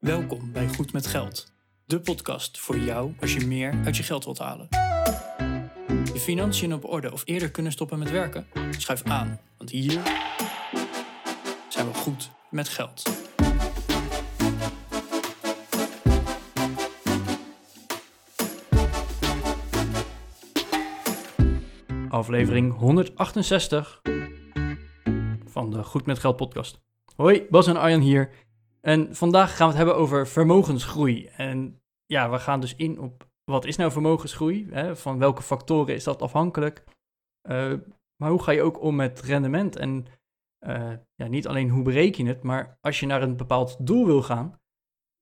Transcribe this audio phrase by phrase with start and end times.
[0.00, 1.52] Welkom bij Goed met Geld,
[1.84, 4.66] de podcast voor jou als je meer uit je geld wilt halen.
[6.12, 8.46] Je financiën op orde of eerder kunnen stoppen met werken?
[8.70, 10.00] Schuif aan, want hier
[11.68, 13.02] zijn we goed met geld.
[22.08, 24.00] Aflevering 168
[25.46, 26.80] van de Goed met Geld podcast.
[27.16, 28.48] Hoi, Bas en Arjan hier.
[28.80, 31.26] En vandaag gaan we het hebben over vermogensgroei.
[31.26, 34.68] En ja, we gaan dus in op wat is nou vermogensgroei?
[34.70, 34.96] Hè?
[34.96, 36.84] Van welke factoren is dat afhankelijk?
[37.48, 37.74] Uh,
[38.16, 39.76] maar hoe ga je ook om met rendement?
[39.76, 40.06] En
[40.66, 44.06] uh, ja, niet alleen hoe bereken je het, maar als je naar een bepaald doel
[44.06, 44.60] wil gaan,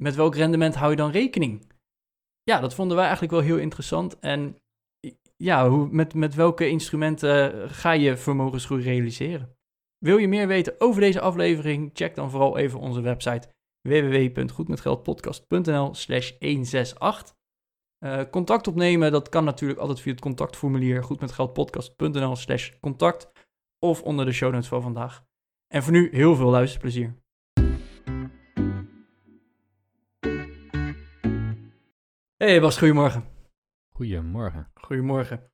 [0.02, 1.72] met welk rendement hou je dan rekening?
[2.42, 4.18] Ja, dat vonden wij eigenlijk wel heel interessant.
[4.18, 4.62] En
[5.36, 9.57] ja, hoe, met, met welke instrumenten ga je vermogensgroei realiseren?
[9.98, 11.90] Wil je meer weten over deze aflevering?
[11.92, 13.48] Check dan vooral even onze website
[13.82, 17.36] www.goedmetgeldpodcast.nl slash 168.
[18.04, 23.30] Uh, contact opnemen, dat kan natuurlijk altijd via het contactformulier goedmetgeldpodcast.nl slash contact
[23.78, 25.24] of onder de show notes van vandaag.
[25.66, 27.14] En voor nu heel veel luisterplezier.
[32.36, 33.24] Hey Bas, goedemorgen.
[33.94, 34.70] Goedemorgen.
[34.74, 35.50] Goedemorgen.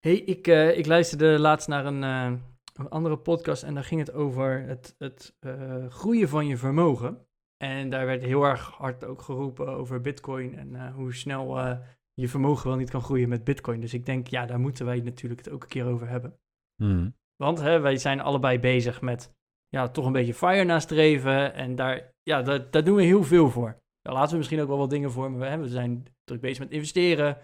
[0.00, 2.32] Hey, ik, uh, ik luisterde laatst naar een, uh,
[2.78, 7.26] een andere podcast en daar ging het over het, het uh, groeien van je vermogen.
[7.56, 11.78] En daar werd heel erg hard ook geroepen over Bitcoin en uh, hoe snel uh,
[12.14, 13.80] je vermogen wel niet kan groeien met Bitcoin.
[13.80, 16.38] Dus ik denk, ja, daar moeten wij natuurlijk het ook een keer over hebben.
[16.82, 17.14] Mm.
[17.36, 19.34] Want hè, wij zijn allebei bezig met
[19.68, 21.54] ja, toch een beetje fire nastreven.
[21.54, 23.82] En daar, ja, daar, daar doen we heel veel voor.
[24.00, 26.40] Daar laten we misschien ook wel wat dingen voor, maar we, hè, we zijn druk
[26.40, 27.38] bezig met investeren.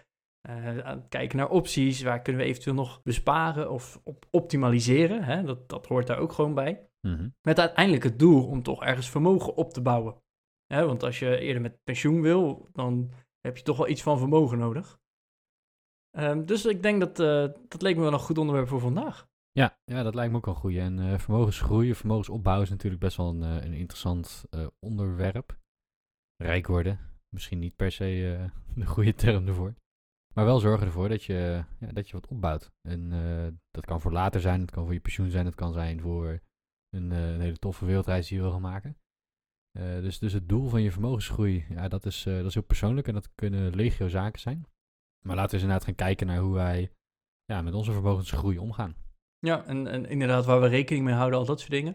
[0.49, 5.25] Uh, het kijken naar opties, waar kunnen we eventueel nog besparen of op optimaliseren.
[5.25, 5.43] Hè?
[5.43, 6.89] Dat, dat hoort daar ook gewoon bij.
[7.01, 7.35] Mm-hmm.
[7.43, 10.23] Met uiteindelijk het doel om toch ergens vermogen op te bouwen.
[10.67, 10.87] Hè?
[10.87, 14.59] Want als je eerder met pensioen wil, dan heb je toch wel iets van vermogen
[14.59, 14.99] nodig.
[16.19, 19.29] Um, dus ik denk dat uh, dat leek me wel een goed onderwerp voor vandaag.
[19.51, 20.75] Ja, ja dat lijkt me ook wel goed.
[20.75, 24.45] En uh, vermogensgroei, vermogensopbouw is natuurlijk best wel een, een interessant
[24.79, 25.59] onderwerp.
[26.37, 26.99] Rijk worden,
[27.29, 28.39] misschien niet per se
[28.75, 29.75] de goede term ervoor.
[30.35, 32.71] Maar wel zorgen ervoor dat je, ja, dat je wat opbouwt.
[32.89, 35.73] En uh, dat kan voor later zijn, het kan voor je pensioen zijn, het kan
[35.73, 36.41] zijn voor
[36.91, 38.97] een, uh, een hele toffe wereldreis die je wil gaan maken.
[39.79, 43.09] Uh, dus, dus het doel van je vermogensgroei, ja, dat, is, dat is heel persoonlijk
[43.09, 44.67] en dat kunnen legio zaken zijn.
[45.25, 46.93] Maar laten we eens inderdaad gaan kijken naar hoe wij
[47.45, 48.97] ja, met onze vermogensgroei omgaan.
[49.39, 51.95] Ja, en, en inderdaad waar we rekening mee houden, al dat soort dingen.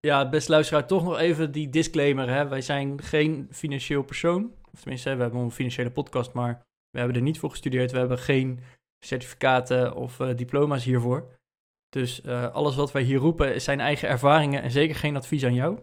[0.00, 2.28] Ja, best luisteraar, toch nog even die disclaimer.
[2.28, 2.48] Hè?
[2.48, 4.52] Wij zijn geen financieel persoon.
[4.72, 6.62] Of tenminste, we hebben een financiële podcast, maar
[6.92, 7.90] we hebben er niet voor gestudeerd.
[7.92, 8.60] We hebben geen
[9.04, 11.40] certificaten of uh, diploma's hiervoor.
[11.88, 15.54] Dus uh, alles wat wij hier roepen zijn eigen ervaringen en zeker geen advies aan
[15.54, 15.80] jou.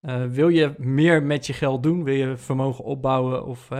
[0.00, 2.04] Uh, wil je meer met je geld doen?
[2.04, 3.70] Wil je vermogen opbouwen of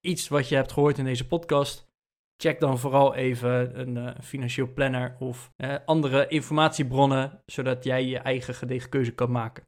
[0.00, 1.88] iets wat je hebt gehoord in deze podcast?
[2.36, 5.52] Check dan vooral even een financieel planner of
[5.84, 9.64] andere informatiebronnen, zodat jij je eigen gedegen keuze kan maken.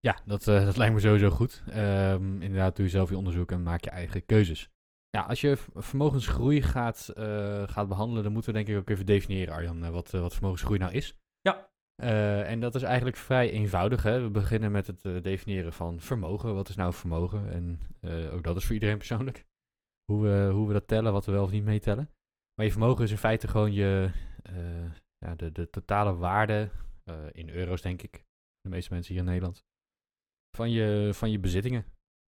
[0.00, 1.62] Ja, dat, dat lijkt me sowieso goed.
[1.68, 4.70] Um, inderdaad, doe je zelf je onderzoek en maak je eigen keuzes.
[5.10, 9.06] Ja, als je vermogensgroei gaat, uh, gaat behandelen, dan moeten we denk ik ook even
[9.06, 11.18] definiëren, Arjan, uh, wat, uh, wat vermogensgroei nou is.
[11.40, 11.68] Ja.
[12.44, 14.02] en dat is eigenlijk vrij eenvoudig.
[14.02, 14.22] Hè?
[14.22, 16.54] We beginnen met het definiëren van vermogen.
[16.54, 17.52] Wat is nou vermogen?
[17.52, 17.80] En
[18.32, 19.46] ook dat is voor iedereen persoonlijk.
[20.04, 22.10] Hoe we, hoe we dat tellen, wat we wel of niet meetellen.
[22.54, 24.10] Maar je vermogen is in feite gewoon je,
[25.18, 26.70] ja, de, de totale waarde,
[27.32, 28.24] in euro's denk ik,
[28.60, 29.64] de meeste mensen hier in Nederland,
[30.56, 31.84] van je, van je bezittingen.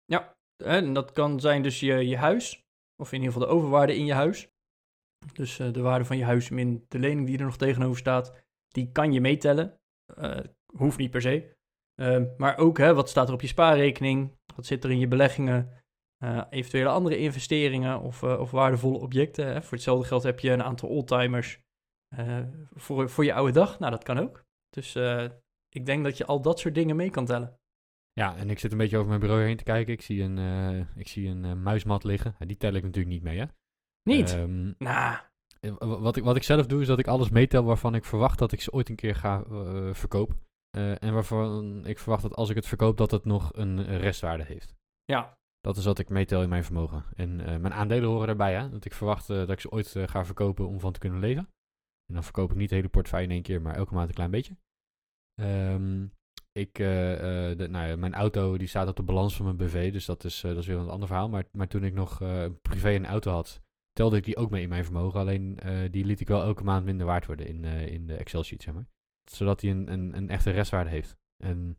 [0.05, 2.66] Ja, en dat kan zijn dus je, je huis,
[2.97, 4.49] of in ieder geval de overwaarde in je huis.
[5.33, 8.45] Dus uh, de waarde van je huis min de lening die er nog tegenover staat,
[8.69, 9.81] die kan je meetellen.
[10.19, 10.39] Uh,
[10.73, 11.55] hoeft niet per se.
[12.01, 14.37] Uh, maar ook, hè, wat staat er op je spaarrekening?
[14.55, 15.85] Wat zit er in je beleggingen?
[16.51, 19.47] eventuele andere investeringen of, of waardevolle objecten.
[19.47, 19.63] Hè?
[19.63, 21.61] Voor hetzelfde geld heb je een aantal oldtimers
[22.75, 23.79] voor, voor je oude dag.
[23.79, 24.45] Nou, dat kan ook.
[24.69, 24.97] Dus
[25.69, 27.59] ik denk dat je al dat soort dingen mee kan tellen.
[28.21, 29.93] Ja, en ik zit een beetje over mijn bureau heen te kijken.
[29.93, 32.35] Ik zie een, uh, ik zie een uh, muismat liggen.
[32.39, 33.45] Die tel ik natuurlijk niet mee, hè?
[34.03, 34.35] Niet?
[34.35, 35.19] Um, nah.
[35.79, 38.53] Wat ik, wat ik zelf doe, is dat ik alles meetel waarvan ik verwacht dat
[38.53, 40.41] ik ze ooit een keer ga uh, verkopen.
[40.71, 44.75] en waarvan ik verwacht dat als ik het verkoop, dat het nog een restwaarde heeft.
[45.05, 45.39] Ja.
[45.61, 47.05] Dat is wat ik meetel in mijn vermogen.
[47.15, 48.71] En mijn aandelen horen erbij, hè?
[48.71, 51.49] Dat ik verwacht dat ik ze ooit ga verkopen om van te kunnen leven.
[52.07, 54.15] En dan verkoop ik niet de hele portefeuille in één keer, maar elke maand een
[54.15, 54.57] klein beetje.
[55.41, 56.13] Um,
[56.57, 59.93] ik, uh, de, nou ja, mijn auto die staat op de balans van mijn BV,
[59.93, 61.29] dus dat is, uh, dat is weer een ander verhaal.
[61.29, 62.19] Maar, maar toen ik nog
[62.63, 63.63] privé een auto had,
[63.93, 65.21] telde ik die ook mee in mijn vermogen.
[65.21, 65.59] Alleen
[65.91, 68.87] die liet ik wel elke maand minder waard worden in, in de Excel-sheet, zeg maar.
[69.31, 71.17] Zodat die een, een, een echte restwaarde heeft.
[71.37, 71.79] En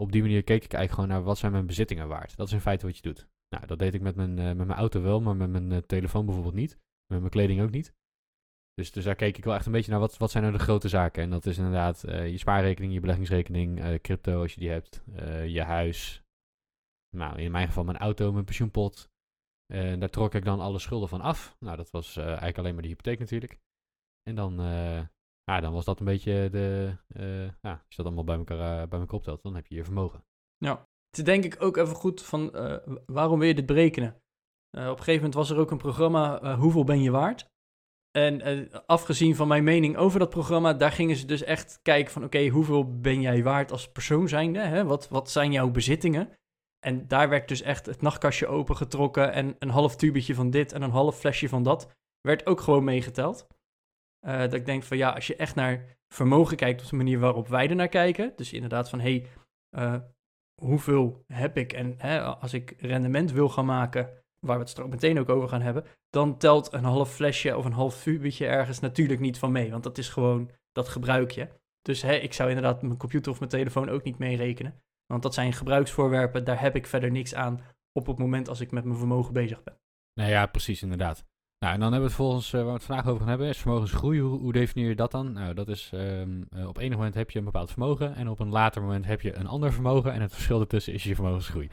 [0.00, 2.36] op die manier keek ik eigenlijk gewoon naar wat zijn mijn bezittingen waard.
[2.36, 3.28] Dat is in feite wat je doet.
[3.48, 5.78] Nou, dat deed ik met mijn, eh, met mijn auto wel, maar met mijn eh,
[5.78, 6.78] telefoon bijvoorbeeld niet.
[7.06, 7.94] Met mijn kleding ook niet.
[8.80, 10.62] Dus, dus daar keek ik wel echt een beetje naar wat, wat zijn nou de
[10.62, 11.22] grote zaken.
[11.22, 15.02] En dat is inderdaad eh, je spaarrekening, je beleggingsrekening, eh, crypto als je die hebt,
[15.14, 16.22] eh, je huis.
[17.16, 19.10] Nou, in mijn geval mijn auto, mijn pensioenpot.
[19.72, 21.56] En daar trok ik dan alle schulden van af.
[21.58, 23.58] Nou, dat was eigenlijk alleen maar de hypotheek natuurlijk.
[24.22, 24.54] En dan,
[25.44, 26.96] ja, dan was dat een beetje de...
[27.60, 30.24] ja, als je dat allemaal bij elkaar bij elkaar optelt, dan heb je je vermogen.
[31.10, 32.50] Het is denk ik ook even goed van
[33.06, 34.10] waarom wil je dit berekenen?
[34.70, 37.49] Op een gegeven moment was er ook een programma, Hoeveel ben je waard?
[38.10, 42.12] En eh, afgezien van mijn mening over dat programma, daar gingen ze dus echt kijken
[42.12, 44.58] van oké, hoeveel ben jij waard als persoon zijnde?
[44.58, 44.84] Hè?
[44.84, 46.38] Wat, wat zijn jouw bezittingen?
[46.86, 50.82] En daar werd dus echt het nachtkastje opengetrokken en een half tubetje van dit en
[50.82, 51.90] een half flesje van dat
[52.20, 53.46] werd ook gewoon meegeteld.
[54.26, 57.18] Eh, dat ik denk van ja, als je echt naar vermogen kijkt op de manier
[57.18, 59.26] waarop wij er naar kijken, dus inderdaad van hé, hey,
[59.70, 60.00] eh,
[60.62, 64.10] hoeveel heb ik en hè, als ik rendement wil gaan maken,
[64.40, 67.64] waar we het straks meteen ook over gaan hebben, dan telt een half flesje of
[67.64, 71.48] een half tubetje ergens natuurlijk niet van mee, want dat is gewoon, dat gebruik je.
[71.82, 75.34] Dus hè, ik zou inderdaad mijn computer of mijn telefoon ook niet meerekenen, want dat
[75.34, 77.60] zijn gebruiksvoorwerpen, daar heb ik verder niks aan
[77.92, 79.78] op het moment als ik met mijn vermogen bezig ben.
[80.14, 81.24] Nou ja, precies, inderdaad.
[81.64, 83.48] Nou, en dan hebben we het volgens, eh, waar we het vandaag over gaan hebben,
[83.48, 84.20] is vermogensgroei.
[84.20, 85.32] Hoe, hoe definieer je dat dan?
[85.32, 88.38] Nou, dat is, ehm, eh, op enig moment heb je een bepaald vermogen en op
[88.38, 91.68] een later moment heb je een ander vermogen en het verschil ertussen is je vermogensgroei.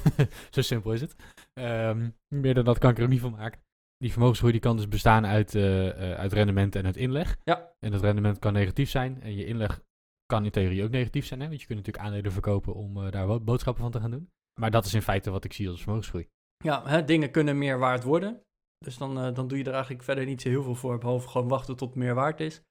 [0.50, 1.16] Zo simpel is het.
[1.52, 3.60] Ehm, meer dan dat kan ik er ook niet van maken.
[3.96, 7.36] Die vermogensgroei die kan dus bestaan uit, eh, uit rendement en uit inleg.
[7.44, 7.72] Ja.
[7.80, 9.80] En dat rendement kan negatief zijn en je inleg
[10.26, 11.40] kan in theorie ook negatief zijn.
[11.40, 11.48] Hè?
[11.48, 14.30] Want je kunt natuurlijk aandelen verkopen om daar boodschappen van te gaan doen.
[14.60, 16.28] Maar dat is in feite wat ik zie als vermogensgroei.
[16.64, 18.42] Ja, hè, dingen kunnen meer waard worden.
[18.78, 21.28] Dus dan, eh, dan doe je er eigenlijk verder niet zo heel veel voor, behalve
[21.28, 22.62] gewoon wachten tot het meer waard is.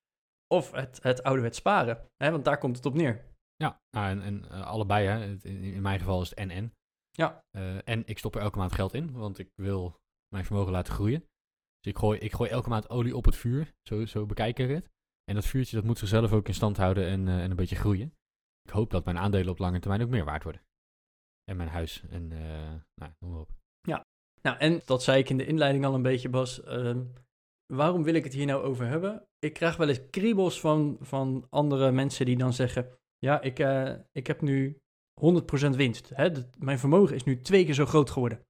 [0.47, 3.25] Of het, het ouderwets sparen, hè, want daar komt het op neer.
[3.55, 5.25] Ja, nou, en, en eh, allebei, hè.
[5.25, 6.73] In, in mijn geval is het en-en.
[7.11, 7.43] Ja.
[7.51, 10.93] Eh, en ik stop er elke maand geld in, want ik wil mijn vermogen laten
[10.93, 11.19] groeien.
[11.79, 14.69] Dus ik gooi, ik gooi elke maand olie op het vuur, zo, zo bekijk ik
[14.69, 14.89] het.
[15.23, 18.13] En dat vuurtje dat moet zichzelf ook in stand houden en, en een beetje groeien.
[18.61, 20.61] Ik hoop dat mijn aandelen op lange termijn ook meer waard worden.
[21.43, 22.27] En mijn huis en,
[22.95, 23.51] nou, noem maar op.
[24.47, 26.63] Nou, en dat zei ik in de inleiding al een beetje, Bas.
[26.63, 27.03] ehm,
[27.73, 29.27] waarom wil ik het hier nou over hebben?
[29.39, 32.89] Ik krijg wel eens kriebels van, van andere mensen die dan zeggen...
[33.17, 34.81] Ja, ik, eh, ik heb nu
[35.13, 36.09] 100% winst.
[36.13, 36.31] Hè?
[36.31, 38.45] Dat- mijn vermogen is nu twee keer zo groot geworden.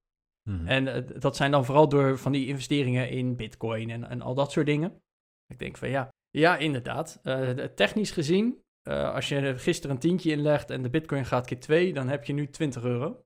[0.49, 0.67] Mhm.
[0.67, 4.33] En eh, dat zijn dan vooral door van die investeringen in bitcoin en, en al
[4.33, 5.01] dat soort dingen.
[5.47, 7.19] Ik denk van ja, ja inderdaad.
[7.23, 11.93] Eh, technisch gezien, als je gisteren een tientje inlegt en de bitcoin gaat keer 2,
[11.93, 13.25] dan heb je nu 20 euro.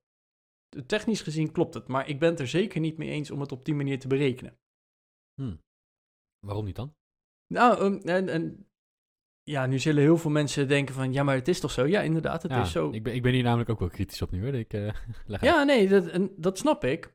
[0.85, 3.51] Technisch gezien klopt het, maar ik ben het er zeker niet mee eens om het
[3.51, 4.57] op die manier te berekenen.
[5.41, 5.55] Hm.
[6.39, 6.95] Waarom niet dan?
[7.47, 8.67] Nou, ehm, en, en
[9.43, 11.85] ja, nu zullen heel veel mensen denken van ja, maar het is toch zo?
[11.85, 12.91] Ja, inderdaad, het Ja, is zo.
[12.91, 14.53] Ik ben, ik ben hier namelijk ook wel kritisch op nu hoor.
[14.53, 14.93] Ik, eh.
[15.41, 17.13] Ja, nee, dat, en dat snap ik.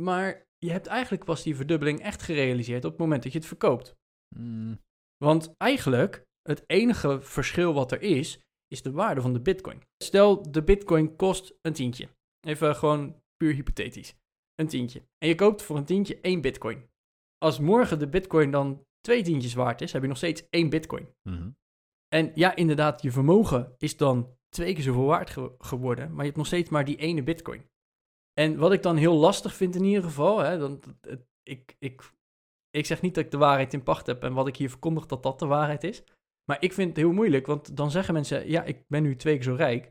[0.00, 3.46] Maar je hebt eigenlijk pas die verdubbeling echt gerealiseerd op het moment dat je het
[3.46, 3.96] verkoopt.
[4.36, 4.80] Mm,
[5.16, 9.82] Want eigenlijk, het enige verschil wat er is, is de waarde van de bitcoin.
[10.04, 12.08] Stel, de bitcoin kost een tientje.
[12.44, 14.14] Even gewoon puur hypothetisch.
[14.54, 15.02] Een tientje.
[15.18, 16.90] En je koopt voor een tientje één bitcoin.
[17.38, 21.08] Als morgen de bitcoin dan twee tientjes waard is, heb je nog steeds één bitcoin.
[21.28, 21.50] mhm.
[22.08, 26.24] En ja, inderdaad, je vermogen is dan twee keer zoveel waard ge- geworden, maar je
[26.24, 27.70] hebt nog steeds maar die ene bitcoin.
[28.32, 32.12] En wat ik dan heel lastig vind in ieder geval, hè, dan, het- ik, ik,
[32.70, 35.06] ik zeg niet dat ik de waarheid in pacht heb en wat ik hier verkondig
[35.06, 36.02] dat dat de waarheid is.
[36.44, 39.34] Maar ik vind het heel moeilijk, want dan zeggen mensen, ja, ik ben nu twee
[39.34, 39.90] keer zo rijk.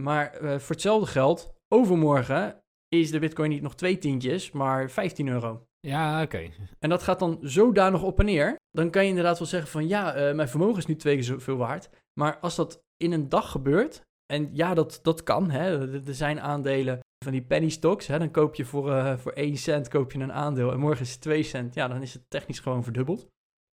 [0.00, 5.28] Maar eh, voor hetzelfde geld, overmorgen is de bitcoin niet nog twee tientjes, maar 15
[5.28, 5.66] euro.
[5.80, 6.50] Ja, oké.
[6.78, 8.56] En dat gaat dan zodanig op en neer.
[8.70, 11.24] Dan kan je inderdaad wel zeggen van ja, eh, mijn vermogen is nu twee keer
[11.24, 11.90] zoveel waard.
[12.20, 14.02] Maar als dat in een dag gebeurt,
[14.32, 15.50] en ja, dat, dat kan.
[15.50, 18.06] Hè, er zijn aandelen van die penny stocks.
[18.06, 21.04] Hè, dan koop je voor, eh, voor 1 cent koop je een aandeel en morgen
[21.04, 21.74] is het 2 cent.
[21.74, 23.28] Ja, dan is het technisch gewoon verdubbeld.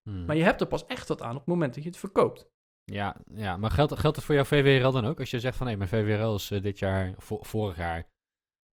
[0.10, 0.26] Hmm.
[0.26, 2.50] Maar je hebt er pas echt wat aan op het moment dat je het verkoopt.
[2.92, 5.20] Ja, ja, maar geldt, geldt het voor jouw VWRL dan ook?
[5.20, 8.08] Als je zegt van, hé, mijn VWRL is eh, dit jaar, vo- vorig jaar,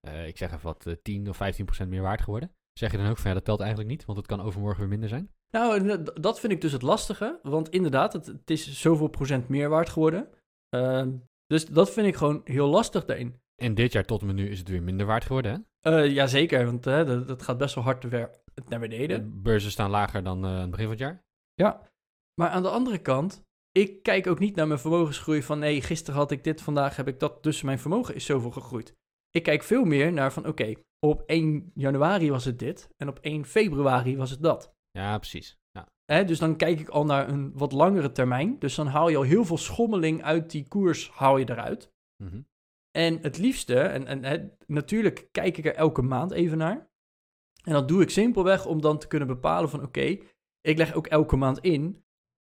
[0.01, 2.51] eh, ik zeg even wat, eh, 10 of 15 procent meer waard geworden.
[2.73, 4.89] Zeg je dan ook van, ja, dat telt eigenlijk niet, want het kan overmorgen weer
[4.89, 5.31] minder zijn?
[5.51, 7.39] Nou, dat- vind ik dus het lastige.
[7.43, 10.29] Want inderdaad, het, het is zoveel procent meer waard geworden.
[10.69, 11.13] Ehm,
[11.47, 13.41] dus dat vind ik gewoon heel lastig daarin.
[13.63, 16.05] En dit jaar tot en met nu is het weer minder waard geworden, hè?
[16.05, 18.31] Eh jazeker, want dat, dat gaat best wel hard weer
[18.69, 19.23] naar beneden.
[19.23, 21.25] De beurzen staan lager dan eh, aan het begin van het jaar.
[21.55, 21.83] Ja,
[22.41, 23.45] maar aan de andere kant,
[23.77, 27.09] ik kijk ook niet naar mijn vermogensgroei van nee, gisteren had ik dit, vandaag heb
[27.09, 28.95] ik dat, dus mijn vermogen is zoveel gegroeid.
[29.31, 33.19] Ik kijk veel meer naar van oké, op 1 januari was het dit en op
[33.19, 34.75] 1 februari was het dat.
[34.91, 35.59] Ja, precies.
[35.71, 35.89] Ja.
[36.05, 38.59] Hè, dus dan kijk ik al naar een wat langere termijn.
[38.59, 41.93] Dus dan haal je al heel veel schommeling uit die koers haal je eruit.
[42.23, 42.41] Mhm.
[42.91, 46.91] En het liefste, en, en hè, natuurlijk kijk ik er elke maand even naar.
[47.63, 50.19] En dat doe ik simpelweg om dan te kunnen bepalen van oké,
[50.61, 52.05] ik leg ook elke maand in.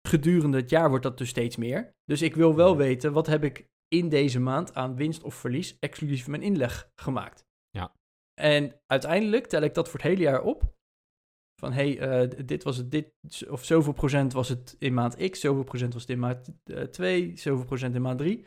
[0.09, 1.95] Gedurende het jaar wordt dat dus steeds meer.
[2.05, 5.79] Dus ik wil wel weten, wat heb ik in deze maand aan winst of verlies,
[5.79, 7.47] exclusief mijn inleg, gemaakt.
[7.71, 7.93] Ja.
[8.41, 10.77] En uiteindelijk tel ik dat voor het hele jaar op.
[11.61, 13.13] Van hé, hey, eh, dit was het, dit,
[13.49, 16.51] of zoveel procent was het in maand X, zoveel procent was het in maand
[16.91, 18.47] 2, zoveel procent in maand 3.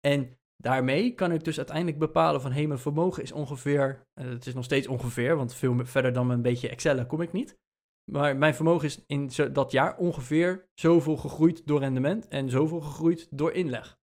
[0.00, 4.28] En daarmee kan ik dus uiteindelijk bepalen van hé, hey, mijn vermogen is ongeveer, eh,
[4.28, 7.58] het is nog steeds ongeveer, want veel verder dan een beetje Excellen kom ik niet.
[8.10, 13.28] Maar mijn vermogen is in dat jaar ongeveer zoveel gegroeid door rendement en zoveel gegroeid
[13.30, 13.98] door inleg.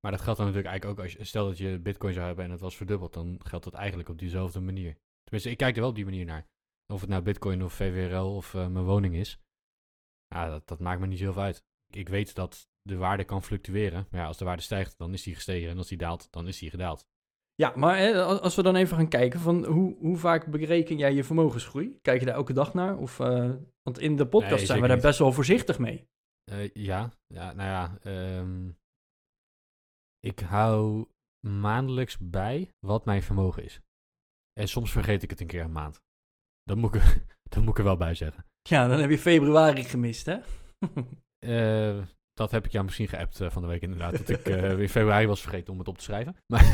[0.00, 2.50] Maar dat geldt dan natuurlijk eigenlijk ook als stel dat je bitcoin zou hebben en
[2.50, 4.98] het was verdubbeld, dan geldt dat eigenlijk op diezelfde manier.
[5.22, 6.46] Tenminste, ik kijk er wel op die manier naar.
[6.92, 9.38] Of het nou bitcoin of VWRL of eh, mijn woning is.
[10.26, 11.64] Ja, dat, dat maakt me niet zoveel uit.
[11.90, 14.06] Ik weet dat de waarde kan fluctueren.
[14.10, 15.70] Maar ja, als de waarde stijgt, dan is die gestegen.
[15.70, 17.06] En als die daalt, dan is die gedaald.
[17.54, 21.14] Ja, maar hè, als we dan even gaan kijken van hoe, hoe vaak bereken jij
[21.14, 21.98] je vermogensgroei?
[22.02, 22.98] Kijk je daar elke dag naar?
[22.98, 23.50] Of, eh,
[23.82, 25.04] want in de podcast Nee, zijn we daar niet.
[25.04, 26.08] best wel voorzichtig mee.
[26.44, 27.98] Eh, ja, ja, nou ja.
[28.02, 28.70] ehm,
[30.20, 31.06] ik hou
[31.48, 33.80] maandelijks bij wat mijn vermogen is.
[34.60, 36.00] En soms vergeet ik het een keer een maand.
[36.62, 38.46] Dat moet ik, er- dat moet ik er wel bij zeggen.
[38.68, 40.38] Ja, dan heb je februari gemist, hè?
[41.44, 42.02] Eh,
[42.34, 44.18] dat heb ik jou misschien geappt eh, van de week inderdaad.
[44.18, 46.36] Dat ik eh, in februari was vergeten om het op te schrijven.
[46.52, 46.64] Maar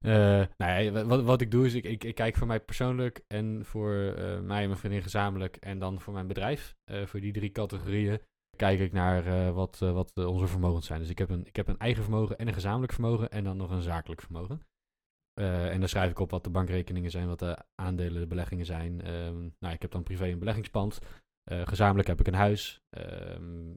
[0.00, 3.64] eh, nou ja, wat, wat ik doe is, ik, ik, kijk voor mij persoonlijk en
[3.64, 3.92] voor
[4.42, 5.56] mij en mijn vriendin gezamenlijk.
[5.56, 6.76] En dan voor mijn bedrijf.
[7.04, 8.20] voor die drie categorieën
[8.56, 11.00] kijk ik naar wat, wat onze vermogens zijn.
[11.00, 13.56] Dus ik heb, een, ik heb een eigen vermogen en een gezamenlijk vermogen en dan
[13.56, 14.60] nog een zakelijk vermogen.
[15.34, 19.02] En dan schrijf ik op wat de bankrekeningen zijn, wat de aandelen, de beleggingen zijn.
[19.02, 20.98] Ehm, nou, ik heb dan privé een beleggingspand.
[21.44, 22.80] Gezamenlijk heb ik een huis.
[22.90, 23.74] Ehm,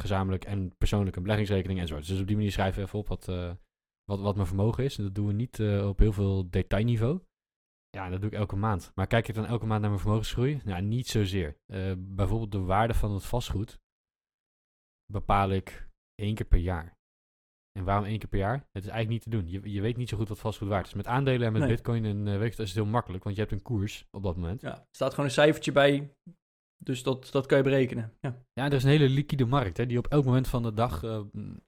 [0.00, 2.06] gezamenlijk en persoonlijk een beleggingsrekening enzovoort.
[2.06, 3.52] Dus op die manier schrijven we even op wat, eh,
[4.04, 4.98] wat, wat mijn vermogen is.
[4.98, 7.20] En dat doen we niet eh, op heel veel detailniveau.
[7.90, 8.92] Ja, en dat doe ik elke maand.
[8.94, 10.60] Maar kijk ik dan elke maand naar mijn vermogensgroei?
[10.64, 11.56] Nou, niet zozeer.
[11.66, 13.78] Eh, bijvoorbeeld de waarde van het vastgoed
[15.12, 16.96] bepaal ik één keer per jaar.
[17.78, 18.54] En waarom één keer per jaar?
[18.72, 19.48] Het is eigenlijk niet te doen.
[19.48, 20.94] Je, je weet niet zo goed wat vastgoed waard is.
[20.94, 21.70] Met aandelen en met Nee.
[21.70, 24.06] bitcoin en eh weet je, dat is het heel makkelijk, want je hebt een koers
[24.10, 24.60] op dat moment.
[24.60, 26.14] Ja, er staat gewoon een cijfertje bij,
[26.78, 28.12] dus dat, dat kan je berekenen.
[28.20, 28.42] Ja.
[28.52, 31.02] Ja, er is een hele liquide markt hè, die op elk moment van de dag,
[31.02, 31.20] eh,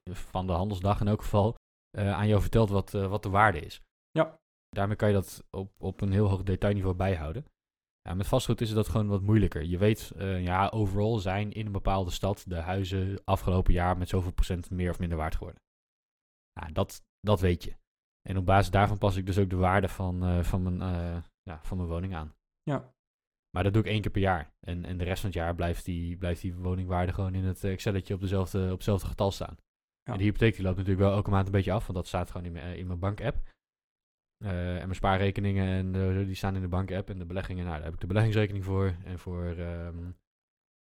[0.03, 1.55] van de handelsdag in elk geval,
[1.97, 3.81] eh, aan jou vertelt wat, eh, wat de waarde is.
[4.11, 4.39] Ja.
[4.69, 7.45] Daarmee kan je dat op, op een heel hoog detailniveau bijhouden.
[8.01, 9.63] Ja, met vastgoed is dat gewoon wat moeilijker.
[9.63, 14.31] Je weet, ja, overal zijn in een bepaalde stad de huizen afgelopen jaar met zoveel
[14.31, 15.61] procent meer of minder waard geworden.
[16.51, 17.75] Ja, dat, dat weet je.
[18.21, 20.79] En op basis daarvan pas ik dus ook de waarde van, van, mijn,
[21.43, 22.35] ja, van mijn woning aan.
[22.63, 22.93] Ja.
[23.51, 24.53] Maar dat doe ik één keer per jaar.
[24.59, 27.63] En, en de rest van het jaar blijft die, blijft die woningwaarde gewoon in het
[27.63, 29.57] Excelletje op, dezelfde, op hetzelfde getal staan.
[30.03, 30.11] Ja.
[30.11, 32.31] En de hypotheek die loopt natuurlijk wel elke maand een beetje af, want dat staat
[32.31, 33.49] gewoon in mijn, in mijn bank-app.
[34.43, 37.09] Eh, en mijn spaarrekeningen en die staan in de bank-app.
[37.09, 38.95] En de beleggingen, nou, daar heb ik de beleggingsrekening voor.
[39.03, 40.11] En voor, ehm,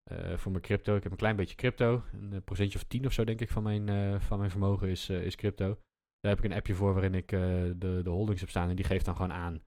[0.03, 2.03] eh, voor mijn crypto, ik heb een klein beetje crypto.
[2.11, 4.87] Een eh, procentje of 10 of zo denk ik van mijn, eh, van mijn vermogen
[4.87, 5.79] is, eh, is crypto.
[6.19, 7.39] Daar heb ik een appje voor waarin ik eh,
[7.75, 8.69] de, de holdings heb staan.
[8.69, 9.61] En die geeft dan gewoon aan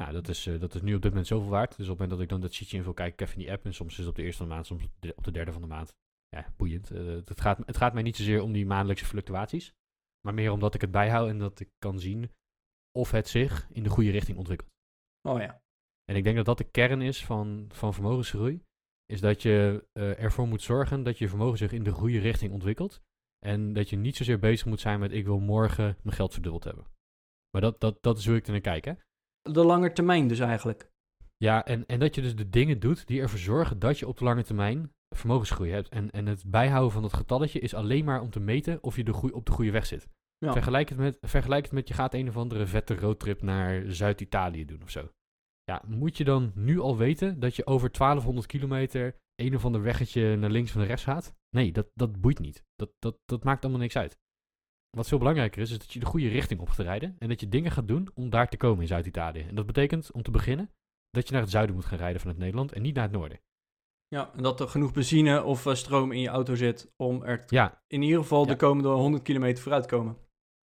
[0.00, 1.76] nou, dat is, eh, dat is nu op dit moment zoveel waard.
[1.76, 3.52] Dus op het moment dat ik dan dat sheetje invul, kijk ik even in die
[3.52, 3.64] app.
[3.64, 5.30] En soms is het op de eerste van de maand, soms op de, op de
[5.30, 5.94] derde van de maand.
[6.28, 6.90] Ja, boeiend.
[6.90, 9.72] Eh, het, gaat, het gaat mij niet zozeer om die maandelijkse fluctuaties.
[10.20, 12.30] Maar meer omdat ik het bijhoud en dat ik kan zien
[12.98, 14.70] of het zich in de goede richting ontwikkelt.
[15.28, 15.62] Oh ja.
[16.04, 18.62] En ik denk dat dat de kern is van, van vermogensgroei.
[19.06, 22.52] Is dat je eh, ervoor moet zorgen dat je vermogen zich in de goede richting
[22.52, 23.00] ontwikkelt.
[23.46, 26.64] En dat je niet zozeer bezig moet zijn met ik wil morgen mijn geld verdubbeld
[26.64, 26.86] hebben.
[27.50, 28.84] Maar dat, dat, dat is hoe ik er naar kijk.
[28.84, 28.94] Hè?
[29.42, 30.90] De lange termijn dus eigenlijk.
[31.36, 34.18] Ja, en, en dat je dus de dingen doet die ervoor zorgen dat je op
[34.18, 35.88] de lange termijn vermogensgroei hebt.
[35.88, 39.04] En, en het bijhouden van dat getalletje is alleen maar om te meten of je
[39.04, 40.08] de goeie, op de goede weg zit.
[40.38, 40.52] Ja.
[40.52, 44.64] Vergelijk, het met, vergelijk het met je gaat een of andere vette roadtrip naar Zuid-Italië
[44.64, 45.08] doen of zo.
[45.64, 49.82] Ja, moet je dan nu al weten dat je over 1200 kilometer een of ander
[49.82, 51.34] weggetje naar links of naar rechts gaat?
[51.56, 52.64] Nee, dat, dat boeit niet.
[52.74, 54.18] Dat, dat, dat maakt allemaal niks uit.
[54.96, 57.16] Wat veel belangrijker is, is dat je de goede richting op gaat rijden.
[57.18, 59.40] En dat je dingen gaat doen om daar te komen in Zuid-Italië.
[59.40, 60.70] En dat betekent, om te beginnen,
[61.10, 63.40] dat je naar het zuiden moet gaan rijden vanuit Nederland en niet naar het noorden.
[64.08, 67.42] Ja, en dat er genoeg benzine of eh, stroom in je auto zit om er
[67.46, 68.48] Ja, in ieder geval Ja.
[68.50, 70.16] de komende 100 kilometer vooruit te komen.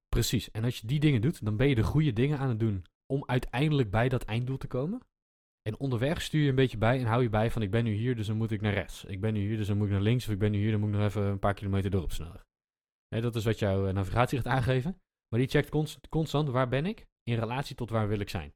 [0.10, 0.52] precies.
[0.52, 2.86] En als je die dingen doet, dan ben je de goede dingen aan het doen
[3.14, 5.00] om uiteindelijk bij dat einddoel te komen.
[5.62, 7.94] En onderweg stuur je een beetje bij en hou je bij van ik ben nu
[7.94, 9.06] hier, dus dan moet ik naar rechts.
[9.06, 10.26] Ik ben nu hier, dus dan moet ik naar links.
[10.28, 12.12] Of ik ben nu hier, dan moet ik nog even een paar kilometer door op
[12.12, 12.46] sneller.
[13.08, 15.02] Hè, dat is wat jouw eh, navigatie gaat aangeven.
[15.30, 18.54] Maar die checkt const- constant waar ben ik in relatie tot waar wil ik zijn.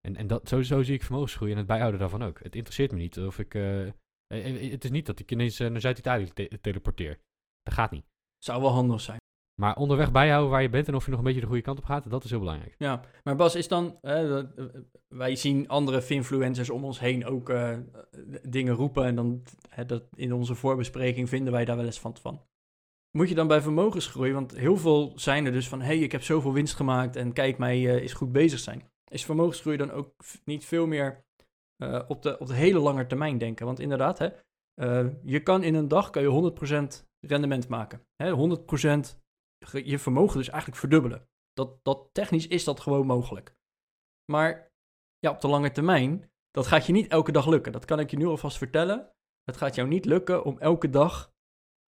[0.00, 2.38] En, en dat, zo, zo zie ik vermogensgroei en het bijhouden daarvan ook.
[2.42, 3.54] Het interesseert me niet of ik...
[3.54, 7.18] eh, eh, het is niet dat ik ineens naar Zuid-Italië te- teleporteer.
[7.62, 8.06] Dat gaat niet.
[8.44, 9.18] Zou wel handig zijn.
[9.60, 11.78] Maar onderweg bijhouden waar je bent en of je nog een beetje de goede kant
[11.78, 12.74] op gaat, dat is heel belangrijk.
[12.78, 13.98] Ja, maar Bas, is dan...
[15.08, 17.52] wij zien andere finfluencers om ons heen ook
[18.42, 19.04] dingen roepen.
[19.04, 19.42] En dan
[19.86, 22.16] dat in onze voorbespreking vinden wij daar wel eens van.
[22.16, 22.42] van.
[23.16, 25.80] Moet je dan bij vermogensgroei, want heel veel zijn er dus van...
[25.80, 28.90] hé, hey, ik heb zoveel winst gemaakt en kijk mij eh, is goed bezig zijn.
[29.10, 31.24] Is vermogensgroei dan ook niet veel meer
[31.76, 33.66] eh, op, de, op de hele lange termijn denken?
[33.66, 34.28] Want inderdaad, hè,
[34.74, 36.52] eh, je kan in een dag kan je
[37.00, 38.06] 100% rendement maken.
[38.22, 39.20] Hè, 100%
[39.64, 41.28] ge- je vermogen dus eigenlijk verdubbelen.
[41.52, 43.54] Dat, dat, technisch is dat gewoon mogelijk.
[44.32, 44.72] Maar
[45.18, 47.72] ja, op de lange termijn, dat gaat je niet elke dag lukken.
[47.72, 49.12] Dat kan ik je nu alvast vertellen.
[49.44, 51.34] Het gaat jou niet lukken om elke dag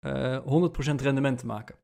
[0.06, 1.76] 100% rendement te maken.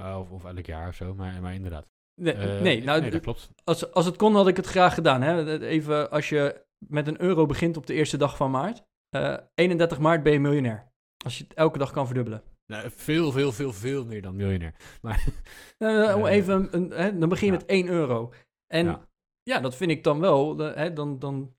[0.00, 1.86] Uh, of, of elk jaar of zo, maar, maar inderdaad.
[2.20, 3.50] Nee, Eh, nee nou, nee, dat klopt.
[3.64, 5.22] als, als het kon, had ik het graag gedaan.
[5.22, 5.60] Hè?
[5.60, 8.82] Even als je met een euro begint op de eerste dag van maart.
[9.10, 10.92] eh 31 maart ben je miljonair.
[11.24, 12.42] Als je het elke dag kan verdubbelen.
[12.66, 14.74] Nou, veel, veel, veel, veel meer dan miljonair.
[15.02, 15.24] Maar
[15.78, 17.58] Eh, om Eh, even een, hè, dan begin je ja.
[17.58, 18.32] met 1 euro.
[18.66, 19.08] En ja.
[19.42, 19.60] Ja.
[19.60, 20.58] dat vind ik dan wel.
[20.58, 21.54] hè, dan, dan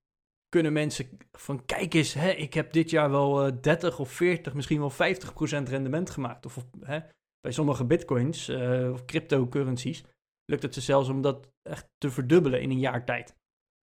[0.51, 4.53] kunnen mensen van kijk eens, hè, ik heb dit jaar wel eh 30 of 40,
[4.53, 6.45] misschien wel 50% rendement gemaakt.
[6.45, 6.99] Of, of, hè,
[7.39, 10.03] bij sommige bitcoins eh, of cryptocurrencies
[10.45, 13.35] lukt het ze zelfs om dat echt te verdubbelen in een jaar tijd.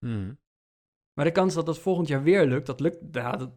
[0.07, 0.35] Mhm.
[1.13, 2.99] Maar de kans dat dat volgend jaar weer lukt, dat lukt.
[3.11, 3.51] Ja, dat,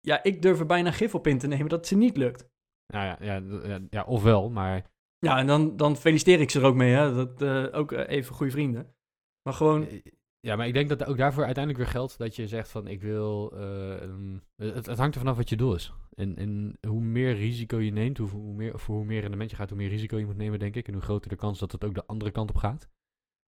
[0.00, 2.48] ja ik durf er bijna gif op in te nemen dat het ze niet lukt.
[2.92, 6.66] nou ja, ja, ja, ja, ofwel, maar Ja, en dan, dan feliciteer ik ze er
[6.66, 7.14] ook mee, hè.
[7.14, 8.94] Dat, eh, ook eh, even goede vrienden.
[9.42, 10.02] Maar gewoon, Eh,
[10.46, 13.00] Ja, maar ik denk dat ook daarvoor uiteindelijk weer geldt dat je zegt van ik
[13.02, 13.52] wil.
[13.56, 15.92] eh, een- het, het hangt er vanaf wat je doel is.
[16.14, 19.56] En, en hoe meer risico je neemt, hoe, hoe meer, of hoe meer rendement je
[19.56, 20.86] gaat, hoe meer risico je moet nemen, denk ik.
[20.86, 22.88] En hoe groter de kans dat het ook de andere kant op gaat.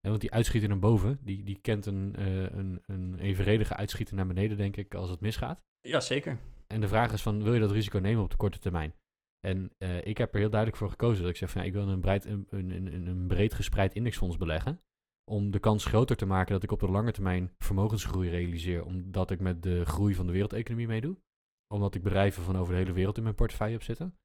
[0.01, 4.15] En want die uitschieter naar boven, die, die kent een, eh, een, een evenredige uitschieter
[4.15, 5.61] naar beneden, denk ik, als het misgaat.
[5.81, 6.37] ja zeker.
[6.67, 8.93] En de vraag is van, wil je dat risico nemen op de korte termijn?
[9.39, 11.73] En eh, ik heb er heel duidelijk voor gekozen dat ik zeg van, ja, ik
[11.73, 14.81] wil een breed, een, een, een, een breed gespreid indexfonds beleggen.
[15.31, 18.85] Om de kans groter te maken dat ik op de lange termijn vermogensgroei realiseer.
[18.85, 21.17] Omdat ik met de groei van de wereldeconomie meedoe.
[21.73, 24.17] Omdat ik bedrijven van over de hele wereld in mijn portefeuille heb zitten.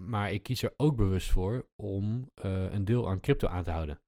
[0.00, 3.70] Maar ik kies er ook bewust voor om eh, een deel aan crypto aan te
[3.70, 4.00] houden.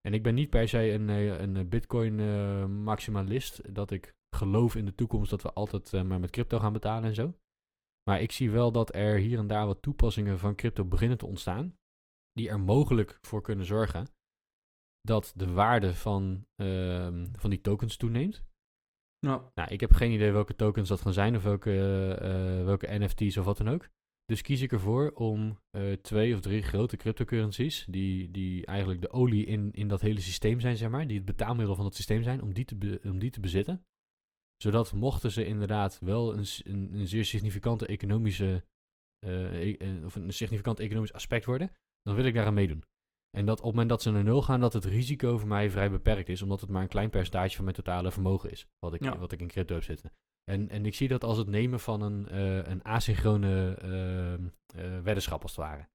[0.00, 3.72] En ik ben niet per se een, eh, een bitcoin eh.
[3.72, 7.14] Dat ik geloof in de toekomst dat we altijd maar met crypto gaan betalen en
[7.14, 7.34] zo.
[8.10, 11.26] Maar ik zie wel dat er hier en daar wat toepassingen van crypto beginnen te
[11.26, 11.76] ontstaan.
[12.32, 14.06] Die er mogelijk voor kunnen zorgen
[15.06, 18.44] dat de waarde van, ehm, van die tokens toeneemt.
[19.18, 19.50] Ja.
[19.54, 21.72] Nou, ik heb geen idee welke tokens dat gaan zijn of welke,
[22.20, 23.88] eh, welke NFT's of wat dan ook.
[24.24, 29.10] Dus kies ik ervoor om eh, twee of drie grote cryptocurrencies, die, die eigenlijk de
[29.10, 32.22] olie in, in dat hele systeem zijn, zeg maar, die het betaalmiddel van het systeem
[32.22, 33.86] zijn, om die te, be- om die te bezitten.
[34.56, 38.64] Zodat mochten ze inderdaad wel een, een, een zeer significante economische,
[39.18, 41.70] eh, e- eh, of een significant economisch aspect worden,
[42.02, 42.84] dan wil ik daaraan meedoen.
[43.36, 45.70] En dat op het moment dat ze naar nul gaan, dat het risico voor mij
[45.70, 48.94] vrij beperkt is, omdat het maar een klein percentage van mijn totale vermogen is, wat
[48.94, 49.18] ik, Ja.
[49.18, 50.12] wat ik in crypto heb zitten.
[50.50, 55.00] En, en ik zie dat als het nemen van een, eh, een asynchrone ehm, eh,
[55.00, 55.88] weddenschap als het ware.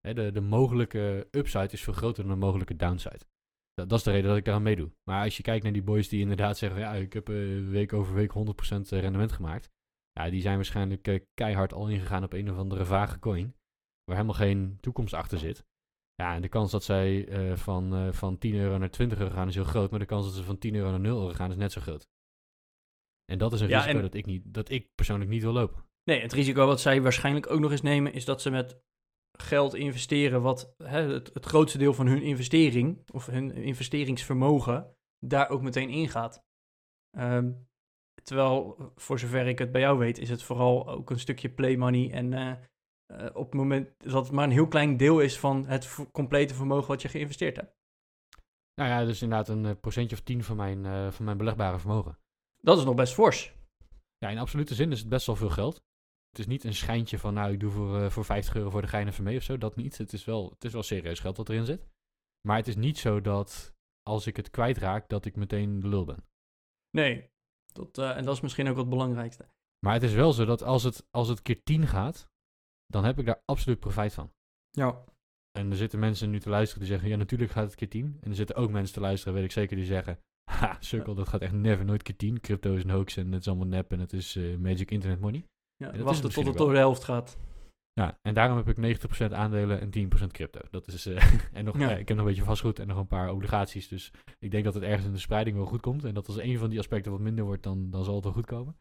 [0.00, 3.24] Hè, de, de mogelijke upside is veel groter dan de mogelijke downside.
[3.74, 4.92] Dat, dat is de reden dat ik daaraan meedoe.
[5.04, 7.92] Maar als je kijkt naar die boys die inderdaad zeggen, ja, ik heb eh, week
[7.92, 9.70] over week 100% rendement gemaakt.
[10.12, 13.54] Ja, die zijn waarschijnlijk keihard al ingegaan op een of andere vage coin,
[14.04, 15.64] waar helemaal geen toekomst achter zit.
[16.14, 19.34] Ja, en de kans dat zij eh, van, eh, van 10 euro naar 20 euro
[19.34, 21.34] gaan is heel groot, maar de kans dat ze van 10 euro naar 0 euro
[21.34, 22.08] gaan is net zo groot.
[23.32, 25.52] En dat is een Ja, risico en- dat, ik niet, dat ik persoonlijk niet wil
[25.52, 25.84] lopen.
[26.04, 28.80] Nee, het risico wat zij waarschijnlijk ook nog eens nemen, is dat ze met
[29.38, 35.48] geld investeren, wat hè, het, het grootste deel van hun investering, of hun investeringsvermogen, daar
[35.48, 36.44] ook meteen ingaat.
[37.10, 37.52] Ehm,
[38.22, 41.76] terwijl, voor zover ik het bij jou weet, is het vooral ook een stukje play
[41.76, 42.10] money.
[42.10, 42.52] En eh,
[43.06, 46.54] eh, op het moment dat het maar een heel klein deel is van het complete
[46.54, 47.80] vermogen wat je geïnvesteerd hebt.
[48.74, 51.78] Nou ja, dus inderdaad een eh, procentje of 10 van mijn, eh, van mijn belegbare
[51.78, 52.18] vermogen.
[52.60, 53.54] Dat is nog best fors.
[54.18, 55.74] Ja, in absolute zin is het best wel veel geld.
[56.28, 58.88] Het is niet een schijntje van, nou, ik doe voor, voor 50 euro voor de
[58.88, 59.58] gein even mee of zo.
[59.58, 59.98] Dat niet.
[59.98, 61.86] Het is, wel, het is wel serieus geld wat erin zit.
[62.48, 66.04] Maar het is niet zo dat als ik het kwijtraak, dat ik meteen de lul
[66.04, 66.24] ben.
[66.90, 67.30] Nee,
[67.72, 69.48] dat, en dat is misschien ook wat het belangrijkste.
[69.84, 72.31] Maar het is wel zo dat als het, als het keer 10 gaat,
[72.92, 74.32] dan heb ik daar absoluut profijt van.
[74.70, 75.04] Ja.
[75.58, 78.16] En er zitten mensen nu te luisteren die zeggen, ja, natuurlijk gaat het keer 10.
[78.20, 80.18] En er zitten ook mensen te luisteren, weet ik zeker, die zeggen,
[80.50, 82.40] ha, sukkel, dat gaat echt never, nooit keer 10.
[82.40, 85.20] Crypto is een hoax en het is allemaal nep en het is eh, magic internet
[85.20, 85.44] money.
[85.76, 87.38] ja dat is wachten misschien tot het door de helft gaat.
[88.00, 90.60] Ja, en daarom heb ik 90% aandelen en 10% crypto.
[90.70, 91.90] Dat is, eh, en nog, Ja.
[91.90, 93.88] eh, ik heb nog een beetje vastgoed en nog een paar obligaties.
[93.88, 96.04] Dus ik denk dat het ergens in de spreiding wel goed komt.
[96.04, 98.32] En dat als een van die aspecten wat minder wordt, dan, dan zal het wel
[98.32, 98.76] goed komen.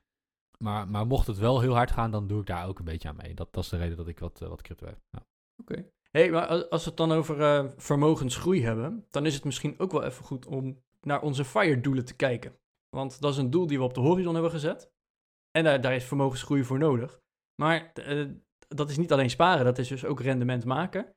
[0.62, 3.08] Maar, maar mocht het wel heel hard gaan, dan doe ik daar ook een beetje
[3.08, 3.34] aan mee.
[3.34, 5.00] Dat, dat is de reden dat ik wat, eh, wat crypto heb.
[5.10, 5.26] Ja.
[6.12, 9.80] hey, maar als als we het dan over eh, vermogensgroei hebben, dan is het misschien
[9.80, 12.56] ook wel even goed om naar onze FIRE-doelen te kijken.
[12.90, 14.92] Want dat is een doel die we op de horizon hebben gezet.
[15.52, 17.22] En daar, daar is vermogensgroei voor nodig.
[17.62, 18.30] Maar eh,
[18.68, 21.16] dat is niet alleen sparen, dat is dus ook rendement maken.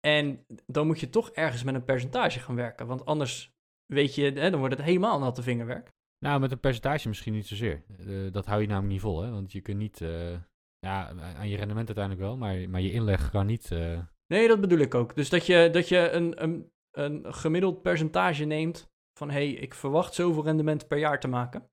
[0.00, 2.86] En dan moet je toch ergens met een percentage gaan werken.
[2.86, 3.52] Want anders
[3.86, 5.96] weet je, hè, dan wordt het helemaal natte vingerwerk.
[6.18, 7.84] Nou, met een percentage misschien niet zozeer.
[7.98, 9.30] Eh, dat hou je namelijk niet vol, hè?
[9.30, 10.32] Want je kunt niet, eh,
[10.78, 13.70] ja, aan je rendement uiteindelijk wel, maar, maar je inleg kan niet.
[13.70, 15.14] eh, Nee, dat bedoel ik ook.
[15.16, 19.30] Dus dat je, dat je een, een, een gemiddeld percentage neemt van...
[19.30, 21.70] hé, hey, ik verwacht zoveel rendement per jaar te maken.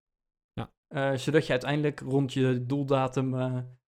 [0.54, 1.18] Ja.
[1.18, 3.34] Zodat je uiteindelijk rond je doeldatum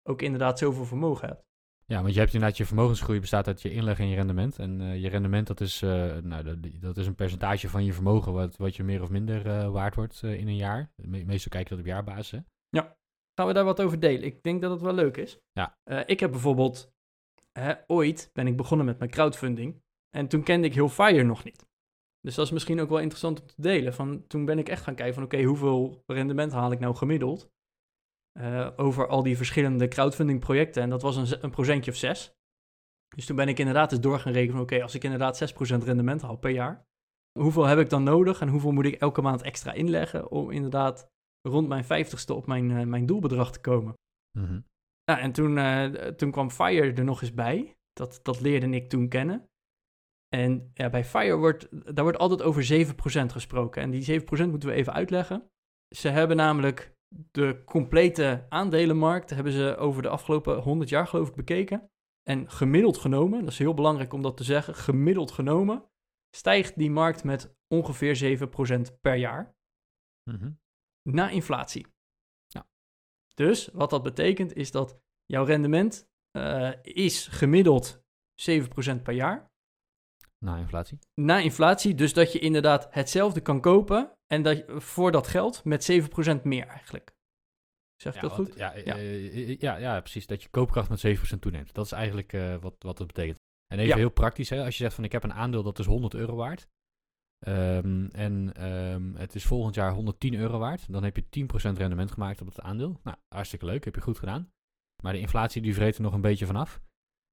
[0.09, 1.46] ook inderdaad zoveel vermogen hebt.
[1.89, 4.59] Ja, want je hebt inderdaad je vermogensgroei bestaat uit je inleg en je rendement.
[4.59, 7.93] En eh, je rendement, dat is, eh, nou, dat, dat is een percentage van je
[7.93, 10.91] vermogen wat, wat je meer of minder eh, waard wordt in een jaar.
[10.95, 12.31] Me- meestal kijk je dat op jaarbasis.
[12.31, 12.39] hè.
[13.39, 14.23] Gaan we daar wat over delen?
[14.23, 15.39] Ik denk dat het wel leuk is.
[15.51, 15.77] Ja.
[16.05, 16.91] Ik heb bijvoorbeeld...
[17.51, 19.81] Hè, ooit ben ik begonnen met mijn crowdfunding.
[20.09, 21.65] En toen kende ik heel Fire nog niet.
[22.21, 23.93] Dus dat is misschien ook wel interessant om te delen.
[23.93, 25.23] Van, toen ben ik echt gaan kijken van...
[25.23, 27.51] oké, hoeveel rendement haal ik nou gemiddeld?
[28.37, 30.81] Eh, over al die verschillende crowdfunding projecten.
[30.81, 32.35] En dat was een, een procentje of zes.
[33.15, 34.61] Dus toen ben ik inderdaad eens door gaan rekenen van...
[34.61, 36.85] oké, als ik inderdaad 6% rendement haal per jaar...
[37.39, 40.31] hoeveel heb ik dan nodig en hoeveel moet ik elke maand extra inleggen...
[40.31, 41.07] om inderdaad
[41.41, 43.93] rond mijn vijftigste op mijn, eh, mijn doelbedrag te komen.
[44.37, 44.59] Mhm.
[45.03, 47.77] Ja, en toen, eh, toen kwam Fire er nog eens bij.
[47.93, 49.49] Dat, dat leerde ik toen kennen.
[50.27, 53.81] En ja, bij Fire wordt, daar wordt altijd over 7% gesproken.
[53.81, 55.49] En die 7% moeten we even uitleggen.
[55.95, 56.96] Ze hebben namelijk
[57.31, 61.91] de complete aandelenmarkt hebben ze over de afgelopen 100 jaar geloof ik bekeken.
[62.23, 65.89] En gemiddeld genomen, dat is heel belangrijk om dat te zeggen, gemiddeld genomen
[66.35, 69.55] stijgt die markt met ongeveer 7% per jaar
[70.29, 70.51] Mhm.
[71.01, 71.87] na inflatie.
[72.47, 72.67] Ja.
[73.33, 79.51] Dus wat dat betekent is dat jouw rendement eh, is gemiddeld 7% per jaar
[80.45, 80.99] Na inflatie.
[81.21, 81.95] na inflatie.
[81.95, 86.41] Dus dat je inderdaad hetzelfde kan kopen en dat je, voor dat geld met 7%
[86.43, 87.15] meer eigenlijk.
[88.01, 88.55] Zeg ik dat wat- goed?
[88.57, 88.95] Ja, Ja.
[88.95, 89.55] ja.
[89.59, 90.27] ja, ja, precies.
[90.27, 91.73] Dat je koopkracht met 7% toeneemt.
[91.73, 93.37] Dat is eigenlijk eh, wat, wat dat betekent.
[93.67, 93.95] En even Ja.
[93.97, 96.35] heel praktisch, hè, als je zegt van ik heb een aandeel dat is 100 euro
[96.35, 96.67] waard.
[97.45, 100.91] ehm, en ehm, het is volgend jaar 110 euro waard.
[100.91, 102.99] Dan heb je 10% rendement gemaakt op het aandeel.
[103.03, 104.51] Nou, hartstikke leuk, heb je goed gedaan.
[105.03, 106.81] Maar de inflatie die vreet er nog een beetje vanaf.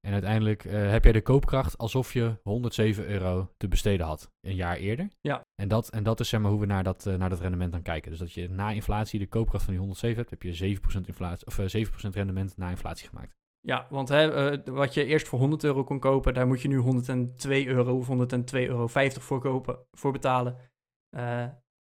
[0.05, 4.55] En uiteindelijk eh, heb jij de koopkracht alsof je 107 euro te besteden had een
[4.55, 5.09] jaar eerder.
[5.21, 5.47] Ja.
[5.55, 7.73] En dat, en dat is zeg maar hoe we naar dat, eh, naar dat rendement
[7.73, 8.11] dan kijken.
[8.11, 11.47] Dus dat je na inflatie de koopkracht van die 107 hebt, heb je 7% inflatie
[11.47, 13.37] of eh, 7% rendement na inflatie gemaakt.
[13.61, 16.77] Ja, want hè, wat je eerst voor 100 euro kon kopen, daar moet je nu
[16.77, 20.57] 102 euro of 102,50 euro voor, kopen, voor betalen.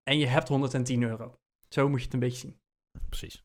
[0.02, 1.38] En je hebt 110 euro.
[1.68, 2.60] Zo moet je het een beetje zien.
[3.08, 3.44] Precies.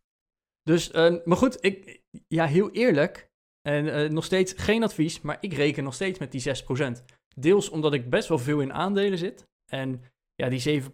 [0.63, 0.91] Dus,
[1.25, 3.28] maar goed, ik, ja, heel eerlijk.
[3.61, 7.03] En eh, nog steeds geen advies, maar ik reken nog steeds met die 6%.
[7.35, 9.47] Deels omdat ik best wel veel in aandelen zit.
[9.71, 10.03] En
[10.35, 10.85] ja, die 7%,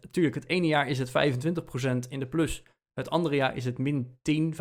[0.00, 1.12] natuurlijk, het ene jaar is het 25%
[2.08, 2.62] in de plus.
[2.92, 4.56] Het andere jaar is het min 10, 15%.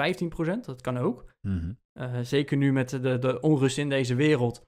[0.66, 1.34] Dat kan ook.
[1.42, 1.74] Mhm.
[1.92, 4.66] Eh, zeker nu met de, de onrust in deze wereld,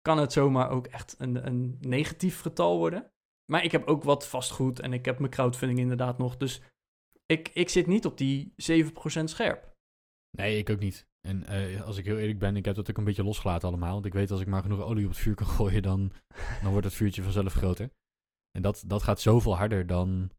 [0.00, 3.10] kan het zomaar ook echt een, een negatief getal worden.
[3.52, 6.36] Maar ik heb ook wat vastgoed en ik heb mijn crowdfunding inderdaad nog.
[6.36, 6.62] Dus
[7.26, 9.76] ik, ik zit niet op die 7% scherp.
[10.36, 11.07] Nee, ik ook niet.
[11.20, 13.92] En eh, als ik heel eerlijk ben, ik heb dat ook een beetje losgelaten allemaal.
[13.92, 16.12] Want ik weet als ik maar genoeg olie op het vuur kan gooien, dan,
[16.62, 17.90] dan wordt het vuurtje vanzelf groter.
[18.50, 20.30] En dat, dat gaat zoveel harder dan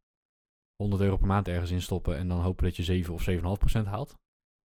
[0.75, 4.17] 100 euro per maand ergens instoppen en dan hopen dat je 7 of 7,5% haalt.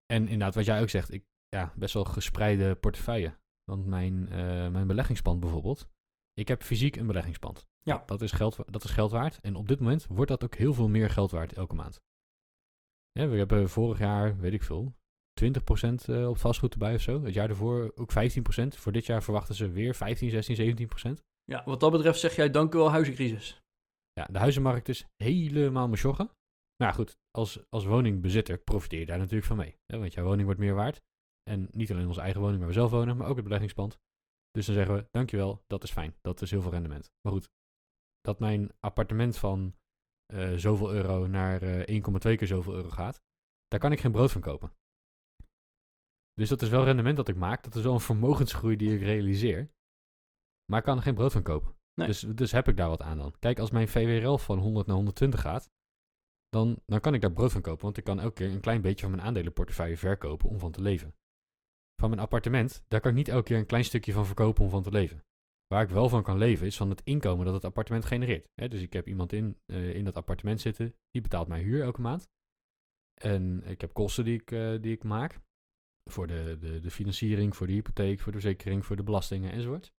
[0.06, 3.38] En inderdaad, wat jij ook zegt, ik, ja, best wel gespreide portefeuille.
[3.64, 5.88] Want mijn, eh, mijn beleggingspand bijvoorbeeld,
[6.32, 7.66] ik heb fysiek een beleggingspand.
[7.82, 8.02] Ja.
[8.06, 9.40] Dat is, geld, dat is geld waard.
[9.40, 12.00] En op dit moment wordt dat ook heel veel meer geld waard elke maand.
[13.12, 14.94] Ja, we hebben vorig jaar, weet ik veel,
[15.42, 15.44] 20%
[16.06, 17.22] eh, op vastgoed erbij of zo.
[17.22, 18.14] Het jaar ervoor ook 15%.
[18.68, 21.22] Voor dit jaar verwachten ze weer 15, 16, 17%.
[21.44, 23.62] Ja, wat dat betreft zeg jij dank u wel huizencrisis.
[24.12, 26.30] Ja, de huizenmarkt is helemaal mesjoggen.
[26.76, 29.76] Maar ja, goed, als, als woningbezitter profiteer je daar natuurlijk van mee.
[29.86, 29.98] Hè?
[29.98, 31.02] Want jouw woning wordt meer waard.
[31.50, 33.98] En niet alleen onze eigen woning waar we zelf wonen, maar ook het beleggingspand.
[34.50, 36.16] Dus dan zeggen we, dankjewel, dat is fijn.
[36.20, 37.10] Dat is heel veel rendement.
[37.20, 37.50] Maar goed,
[38.20, 39.74] dat mijn appartement van
[40.26, 43.22] eh, zoveel euro naar eh 1,2 keer zoveel euro gaat,
[43.68, 44.72] daar kan ik geen brood van kopen.
[46.34, 47.62] Dus dat is wel rendement dat ik maak.
[47.62, 49.70] Dat is wel een vermogensgroei die ik realiseer.
[50.70, 51.76] Maar ik kan er geen brood van kopen.
[51.94, 52.06] Nee.
[52.06, 53.34] Dus, dus heb ik daar wat aan dan.
[53.38, 55.70] Kijk, als mijn VWRL van 100 naar 120 gaat,
[56.48, 57.82] dan, dan kan ik daar brood van kopen.
[57.84, 60.82] Want ik kan elke keer een klein beetje van mijn aandelenportefeuille verkopen om van te
[60.82, 61.14] leven.
[62.00, 64.70] Van mijn appartement, daar kan ik niet elke keer een klein stukje van verkopen om
[64.70, 65.24] van te leven.
[65.66, 68.46] Waar ik wel van kan leven is van het inkomen dat het appartement genereert.
[68.54, 72.00] Dus ik heb iemand in, eh, in dat appartement zitten, die betaalt mij huur elke
[72.00, 72.28] maand.
[73.20, 75.40] En ik heb kosten die ik, eh, die ik maak.
[76.10, 79.92] Voor de, de, de financiering, voor de hypotheek, voor de verzekering, voor de belastingen enzovoort.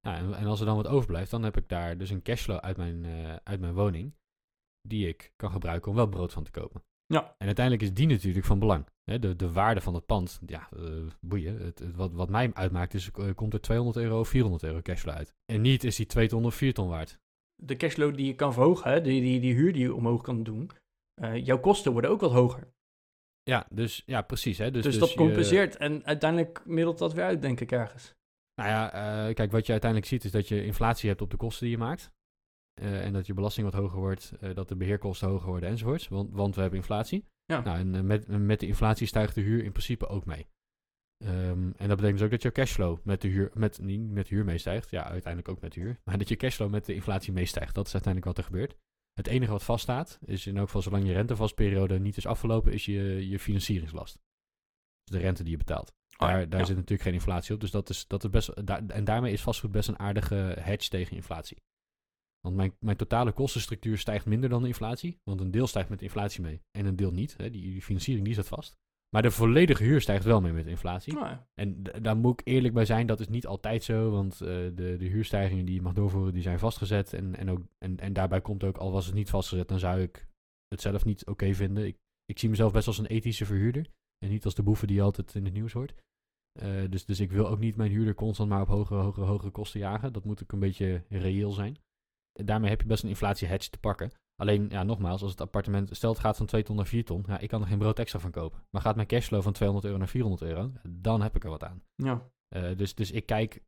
[0.00, 2.58] Ja, en, en als er dan wat overblijft, dan heb ik daar dus een cashflow
[2.58, 4.14] uit mijn, eh, uit mijn woning.
[4.88, 6.82] Die ik kan gebruiken om wel brood van te kopen.
[7.06, 7.34] Ja.
[7.38, 8.86] En uiteindelijk is die natuurlijk van belang.
[9.04, 11.58] Hè, de, de waarde van het pand, ja, eh, boeien.
[11.60, 14.80] Het, het- wat, wat mij uitmaakt is, eh, komt er 200 euro of 400 euro
[14.82, 15.34] cashflow uit.
[15.52, 17.18] En niet is die 2 ton of 4 ton waard.
[17.62, 20.42] De cashflow die je kan verhogen, hè, die, die, die huur die je omhoog kan
[20.42, 20.70] doen,
[21.42, 22.72] jouw kosten worden ook wat hoger.
[23.44, 24.58] Ja, dus ja, precies.
[24.58, 27.72] Hè, dus, Dus, dus dat je- compenseert en uiteindelijk middelt dat weer uit, denk ik
[27.72, 28.14] ergens.
[28.54, 31.36] Nou ja, eh, kijk, wat je uiteindelijk ziet is dat je inflatie hebt op de
[31.36, 32.10] kosten die je maakt.
[32.74, 36.08] Eh, en dat je belasting wat hoger wordt, eh, dat de beheerkosten hoger worden enzovoorts.
[36.08, 37.24] Want, want we hebben inflatie.
[37.44, 37.60] Ja.
[37.60, 40.46] Nou, en met, met de inflatie stijgt de huur in principe ook mee.
[41.24, 41.32] Ehm,
[41.76, 44.34] en dat betekent dus ook dat je cashflow met de huur, met, niet met de
[44.34, 44.90] huur meestijgt.
[44.90, 45.98] Ja, uiteindelijk ook met de huur.
[46.04, 47.74] Maar dat je cashflow met de inflatie meestijgt.
[47.74, 48.76] Dat is uiteindelijk wat er gebeurt.
[49.14, 52.84] Het enige wat vaststaat, is in elk geval zolang je rentevastperiode niet is afgelopen, is
[52.84, 54.18] je, je financieringslast.
[55.04, 55.92] Dus de rente die je betaalt.
[56.18, 56.66] Oh ja, Daar, daar ja.
[56.66, 57.60] zit natuurlijk geen inflatie op.
[57.60, 58.66] Dus dat is, dat is best.
[58.66, 61.62] Daar, en daarmee is vastgoed best een aardige hedge tegen inflatie.
[62.40, 65.20] Want mijn, mijn totale kostenstructuur stijgt minder dan de inflatie.
[65.22, 67.36] Want een deel stijgt met de inflatie mee en een deel niet.
[67.36, 67.50] Hè.
[67.50, 68.76] Die, die financiering die zit vast.
[69.14, 71.12] Maar de volledige huur stijgt wel mee met inflatie.
[71.12, 71.46] Nou ja.
[71.54, 74.10] En daar moet ik eerlijk bij zijn, dat is niet altijd zo.
[74.10, 77.12] Want eh, de, de huurstijgingen die je mag doorvoeren, die zijn vastgezet.
[77.12, 80.00] En, en, ook, en, en daarbij komt ook, al was het niet vastgezet, dan zou
[80.00, 80.26] ik
[80.68, 81.86] het zelf niet oké vinden.
[81.86, 83.86] Ik, ik zie mezelf best als een ethische verhuurder.
[84.18, 85.94] En niet als de boeven die je altijd in het nieuws hoort.
[86.60, 89.50] Eh, dus, dus ik wil ook niet mijn huurder constant maar op hogere, hogere, hogere
[89.50, 90.12] kosten jagen.
[90.12, 91.76] Dat moet ook een beetje reëel zijn.
[92.32, 94.10] En daarmee heb je best een inflatie hedge te pakken.
[94.36, 97.24] Alleen, ja, nogmaals, als het appartement, stel het gaat van 2 ton naar 4 ton,
[97.26, 98.62] ja, ik kan er geen brood extra van kopen.
[98.70, 101.64] Maar gaat mijn cashflow van 200 euro naar 400 euro, dan heb ik er wat
[101.64, 101.82] aan.
[101.96, 102.32] ja.
[102.48, 103.62] Eh, dus, dus ik kijk,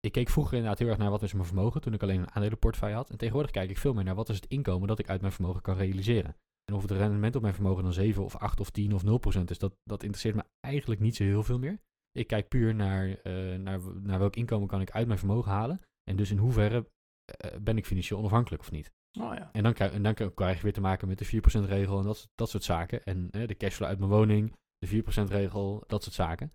[0.00, 2.30] ik keek vroeger inderdaad heel erg naar wat is mijn vermogen toen ik alleen een
[2.30, 3.10] aandelenportefeuille had.
[3.10, 5.32] En tegenwoordig kijk ik veel meer naar wat is het inkomen dat ik uit mijn
[5.32, 6.36] vermogen kan realiseren.
[6.64, 9.18] En of het rendement op mijn vermogen dan 7 of 8 of 10 of 0
[9.18, 11.80] procent is, dat, dat interesseert me eigenlijk niet zo heel veel meer.
[12.12, 15.80] Ik kijk puur naar, eh, naar, naar welk inkomen kan ik uit mijn vermogen halen.
[16.04, 16.90] En dus in hoeverre
[17.24, 18.92] eh, ben ik financieel onafhankelijk of niet.
[19.18, 19.50] Oh ja.
[19.52, 21.26] En dan, krijg, en dan krijg je weer te maken met de
[21.64, 23.04] 4% regel en dat, dat soort zaken.
[23.04, 26.52] En de cashflow uit mijn woning, de 4% regel, dat soort zaken.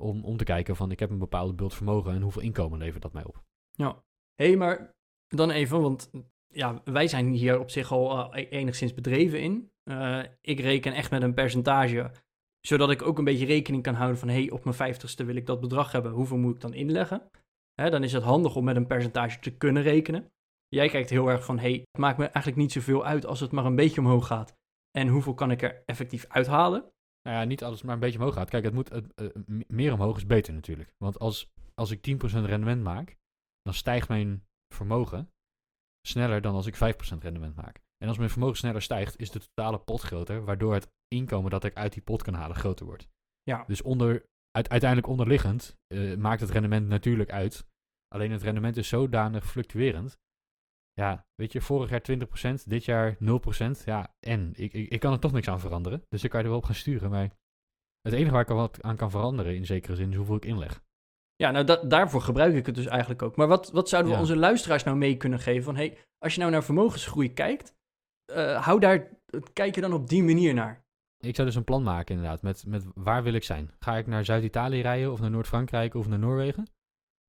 [0.00, 3.02] Om, om te kijken van ik heb een bepaalde beeld vermogen en hoeveel inkomen levert
[3.02, 3.42] dat mij op.
[3.70, 4.02] Ja.
[4.34, 4.94] Hé, hey, maar
[5.28, 6.10] dan even, want
[6.46, 9.70] ja, wij zijn hier op zich al eh, enigszins bedreven in.
[9.82, 12.10] Eh, ik reken echt met een percentage,
[12.60, 15.36] zodat ik ook een beetje rekening kan houden van, hé, hey, op mijn vijftigste wil
[15.36, 17.30] ik dat bedrag hebben, hoeveel moet ik dan inleggen?
[17.74, 20.32] Hè, dan is het handig om met een percentage te kunnen rekenen.
[20.70, 23.40] Jij kijkt heel erg van, hé, hey, het maakt me eigenlijk niet zoveel uit als
[23.40, 24.58] het maar een beetje omhoog gaat.
[24.90, 26.80] En hoeveel kan ik er effectief uithalen?
[27.22, 28.50] Nou ja, niet alles maar een beetje omhoog gaat.
[28.50, 29.26] Kijk, het moet, eh,
[29.66, 30.94] meer omhoog is beter natuurlijk.
[30.98, 33.16] Want als, als ik 10% rendement maak,
[33.62, 35.32] dan stijgt mijn vermogen
[36.08, 37.80] sneller dan als ik 5% rendement maak.
[37.96, 41.64] En als mijn vermogen sneller stijgt, is de totale pot groter, waardoor het inkomen dat
[41.64, 43.08] ik uit die pot kan halen groter wordt.
[43.42, 43.64] Ja.
[43.66, 47.66] Dus onder, uit, uiteindelijk onderliggend eh, maakt het rendement natuurlijk uit.
[48.08, 50.18] Alleen het rendement is zodanig fluctuerend.
[51.00, 52.02] Ja, weet je, vorig jaar
[52.60, 53.84] 20%, dit jaar 0%.
[53.84, 56.04] Ja, en ik, ik, ik kan er toch niks aan veranderen.
[56.08, 57.10] Dus ik kan je er wel op gaan sturen.
[57.10, 57.30] Maar
[58.00, 60.82] het enige waar ik wat aan kan veranderen in zekere zin is hoeveel ik inleg.
[61.36, 63.36] Ja, nou da- daarvoor gebruik ik het dus eigenlijk ook.
[63.36, 64.22] Maar wat, wat zouden we Ja.
[64.22, 65.62] onze luisteraars nou mee kunnen geven?
[65.64, 67.74] Van hey, als je nou naar vermogensgroei kijkt,
[68.32, 69.08] eh, hou daar,
[69.52, 70.84] kijk je dan op die manier naar.
[71.18, 73.70] Ik zou dus een plan maken inderdaad, met, met waar wil ik zijn?
[73.78, 76.66] Ga ik naar Zuid-Italië rijden of naar Noord-Frankrijk of naar Noorwegen?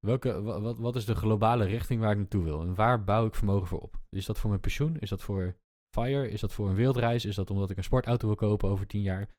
[0.08, 2.62] Welke, wa- wat, wat is de globale richting waar ik naartoe wil?
[2.62, 4.00] En waar bouw ik vermogen voor op?
[4.10, 4.98] Is dat voor mijn pensioen?
[5.00, 5.56] Is dat voor
[5.96, 6.30] FIRE?
[6.30, 7.26] Is dat voor een wereldreis?
[7.26, 9.30] Is dat omdat ik een sportauto wil kopen over tien jaar?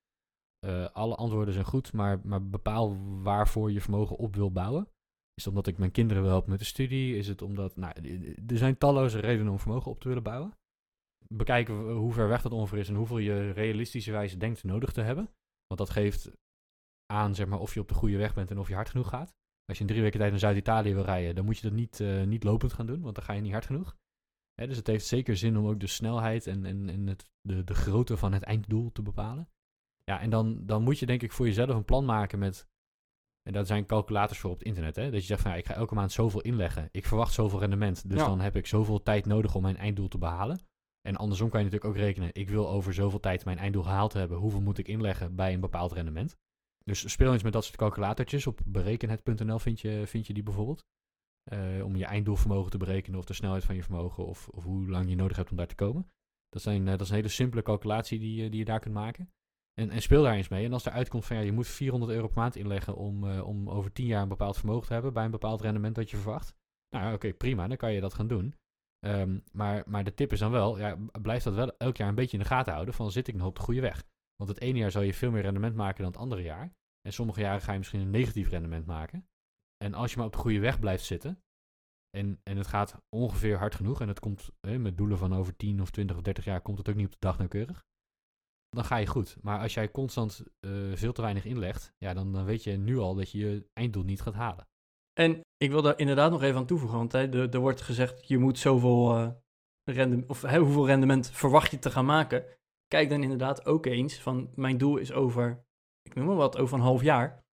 [0.67, 4.89] Eh, alle antwoorden zijn goed, maar, maar bepaal waarvoor je vermogen op wil bouwen.
[5.35, 7.17] Is het omdat ik mijn kinderen wil helpen met de studie?
[7.17, 7.77] Is het omdat...
[7.77, 7.95] Nou,
[8.47, 10.57] er zijn talloze redenen om vermogen op te willen bouwen.
[11.29, 15.25] Bekijken hoe ver weg dat ongeveer is en hoeveel je realistischerwijs denkt nodig te hebben.
[15.67, 16.31] Want dat geeft
[17.13, 19.09] aan zeg maar, of je op de goede weg bent en of je hard genoeg
[19.09, 19.35] gaat.
[19.73, 22.01] Als je in drie weken tijd naar Zuid-Italië wil rijden, dan moet je dat niet,
[22.01, 23.97] eh, niet lopend gaan doen, want dan ga je niet hard genoeg.
[24.55, 27.65] Hè, dus het heeft zeker zin om ook de snelheid en, en, en het, de,
[27.65, 29.49] de grootte van het einddoel te bepalen.
[30.05, 32.69] Ja, en dan, dan moet je denk ik voor jezelf een plan maken met...
[33.43, 34.97] En daar zijn calculators voor op het internet.
[34.97, 35.11] Hè?
[35.11, 36.89] Dat je zegt van ja, ik ga elke maand zoveel inleggen.
[36.91, 38.09] Ik verwacht zoveel rendement.
[38.11, 38.27] Dus Ja.
[38.27, 40.61] dan heb ik zoveel tijd nodig om mijn einddoel te behalen.
[41.01, 42.31] En andersom kan je natuurlijk ook rekenen.
[42.33, 44.39] Ik wil over zoveel tijd mijn einddoel gehaald hebben.
[44.39, 46.37] Hoeveel moet ik inleggen bij een bepaald rendement?
[46.85, 48.47] Dus speel eens met dat soort calculatortjes.
[48.47, 50.85] Op berekenhet.nl vind je, vind je die bijvoorbeeld.
[51.51, 54.89] Eh, om je einddoelvermogen te berekenen of de snelheid van je vermogen of, of hoe
[54.89, 56.11] lang je nodig hebt om daar te komen.
[56.49, 58.95] Dat, zijn, eh, dat is een hele simpele calculatie die, je- die je daar kunt
[58.95, 59.31] maken.
[59.81, 60.65] En, en speel daar eens mee.
[60.65, 63.47] En als er uitkomt van ja, je moet 400 euro per maand inleggen om, eh,
[63.47, 66.17] om over 10 jaar een bepaald vermogen te hebben bij een bepaald rendement dat je
[66.17, 66.55] verwacht.
[66.97, 68.55] Nou oké, prima, dan kan je dat gaan doen.
[68.99, 72.15] Ehm, maar, maar de tip is dan wel, ja, blijf dat wel elk jaar een
[72.15, 74.05] beetje in de gaten houden van zit ik nog op de goede weg.
[74.37, 76.73] Want het ene jaar zal je veel meer rendement maken dan het andere jaar.
[77.01, 79.29] En sommige jaren ga je misschien een negatief rendement maken.
[79.85, 81.43] En als je maar op de goede weg blijft zitten.
[82.17, 84.01] En, en het gaat ongeveer hard genoeg.
[84.01, 86.79] En het komt hè, met doelen van over 10 of 20 of 30 jaar komt
[86.79, 87.85] het ook niet op de dag nauwkeurig.
[88.69, 89.37] Dan ga je goed.
[89.41, 91.93] Maar als jij constant eh, veel te weinig inlegt.
[91.99, 94.67] Ja, dan, dan weet je nu al dat je je einddoel niet gaat halen.
[95.13, 98.29] En ik wil daar inderdaad nog even aan toevoegen, want hè, er, er wordt gezegd,
[98.29, 99.31] je moet zoveel uh,
[99.85, 102.45] rendement, of hè, hoeveel rendement verwacht je te gaan maken.
[102.93, 105.65] Kijk dan inderdaad ook eens van, mijn doel is over,
[106.03, 107.45] ik noem maar wat, over een half jaar.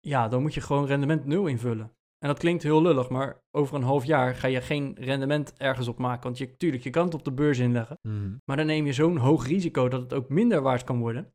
[0.00, 1.96] Ja, dan moet je gewoon rendement nul invullen.
[2.18, 5.88] En dat klinkt heel lullig, maar over een half jaar ga je geen rendement ergens
[5.88, 6.22] op maken.
[6.22, 7.98] Want je, tuurlijk, je kan het op de beurs inleggen.
[8.02, 8.36] Mhm.
[8.44, 11.34] Maar dan neem je zo'n hoog risico dat het ook minder waard kan worden.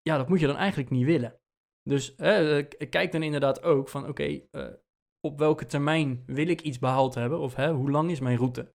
[0.00, 1.40] Ja, dat moet je dan eigenlijk niet willen.
[1.82, 4.66] Dus eh, kijk dan inderdaad ook van, oké, uh,
[5.20, 7.38] op welke termijn wil ik iets behaald hebben?
[7.38, 8.74] Of hè, hoe lang is mijn route?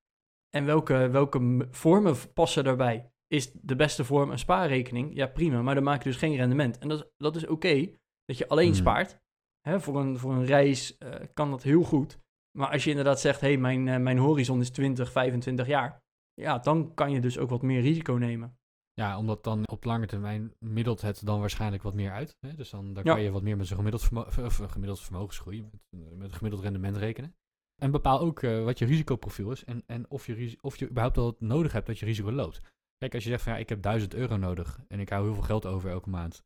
[0.50, 3.12] En welke, welke vormen passen daarbij?
[3.28, 5.16] Is de beste vorm een spaarrekening?
[5.16, 6.78] Ja, prima, maar dan maak je dus geen rendement.
[6.78, 7.92] En dat, is- dat is oké,
[8.26, 8.76] dat je alleen Hmm.
[8.76, 9.20] spaart.
[9.62, 12.20] Hè, voor, een, voor een reis eh, kan dat heel goed.
[12.58, 16.02] Maar als je inderdaad zegt, hé, hey, mijn, eh, mijn horizon is 20, 25 jaar.
[16.34, 18.58] Ja, dan kan je dus ook wat meer risico nemen.
[18.94, 22.36] Ja, omdat dan op lange termijn middelt het dan waarschijnlijk wat meer uit.
[22.40, 22.54] Hè?
[22.54, 23.14] Dus dan, dan Ja.
[23.14, 26.34] kan je wat meer met zo'n gemiddeld, vermo of een gemiddeld vermogensgroei, met, met een
[26.36, 27.36] gemiddeld rendement rekenen.
[27.82, 31.16] En bepaal ook eh, wat je risicoprofiel is en, en of, je, of je überhaupt
[31.16, 32.62] wel het nodig hebt dat je risico loopt.
[32.98, 35.34] Kijk, als je zegt van ja, ik heb 1000 euro nodig en ik hou heel
[35.34, 36.46] veel geld over elke maand.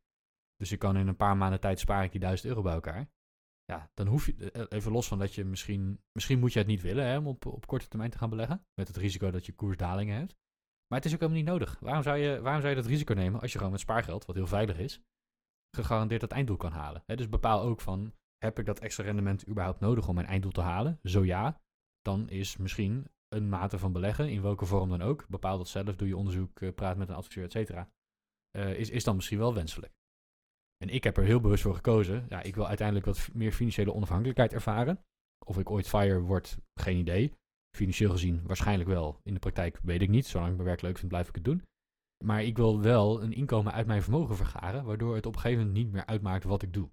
[0.55, 3.09] Dus ik kan in een paar maanden tijd spaar ik die 1000 euro bij elkaar.
[3.65, 6.67] Ja, dan hoef je, eh, even los van dat je misschien, misschien moet je het
[6.67, 8.65] niet willen hè, om op, op korte termijn te gaan beleggen.
[8.73, 10.35] Met het risico dat je koersdalingen hebt.
[10.87, 11.79] Maar het is ook helemaal niet nodig.
[11.79, 14.35] Waarom zou, je, waarom zou je dat risico nemen als je gewoon met spaargeld, wat
[14.35, 15.01] heel veilig is,
[15.75, 17.03] gegarandeerd dat einddoel kan halen?
[17.05, 20.51] Hè, dus bepaal ook van, heb ik dat extra rendement überhaupt nodig om mijn einddoel
[20.51, 20.99] te halen?
[21.03, 21.61] Zo ja,
[22.01, 25.95] dan is misschien een mate van beleggen, in welke vorm dan ook, bepaal dat zelf,
[25.95, 27.89] doe je onderzoek, eh, praat met een adviseur, et cetera,
[28.51, 29.93] eh, is, is dan misschien wel wenselijk.
[30.77, 32.25] En ik heb er heel bewust voor gekozen.
[32.29, 35.03] Ja, ik wil uiteindelijk wat meer financiële onafhankelijkheid ervaren.
[35.45, 37.33] Of ik ooit fire word, geen idee.
[37.75, 39.19] Financieel gezien waarschijnlijk wel.
[39.23, 40.25] In de praktijk weet ik niet.
[40.25, 41.63] Zolang ik mijn werk leuk vind, blijf ik het doen.
[42.23, 45.65] Maar ik wil wel een inkomen uit mijn vermogen vergaren, waardoor het op een gegeven
[45.65, 46.89] moment niet meer uitmaakt wat ik doe.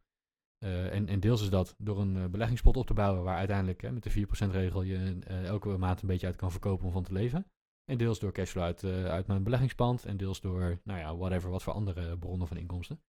[0.59, 3.83] Eh, en, en deels is dat door een eh, beleggingspot op te bouwen, waar uiteindelijk
[3.83, 6.93] hè, met de 4% regel je eh, elke maand een beetje uit kan verkopen om
[6.93, 7.47] van te leven.
[7.85, 10.05] En deels door cashflow uit, uit mijn beleggingspand.
[10.05, 13.03] En deels door, nou ja, whatever, wat voor andere bronnen van inkomsten.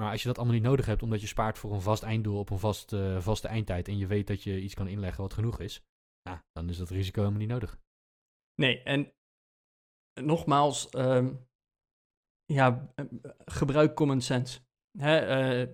[0.00, 2.38] Maar als je dat allemaal niet nodig hebt, omdat je spaart voor een vast einddoel
[2.38, 3.88] op een vast, vaste eindtijd.
[3.88, 5.82] en je weet dat je iets kan inleggen wat genoeg is.
[6.52, 7.78] Dan is dat risico helemaal niet nodig.
[8.54, 9.12] Nee, en
[10.14, 11.34] nogmaals, ehm,
[12.44, 12.92] ja,
[13.44, 14.65] gebruik common sense.
[14.98, 15.68] Eh, eh,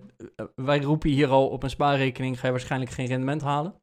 [0.55, 3.81] wij roepen hier al op een spaarrekening ga je waarschijnlijk geen rendement halen.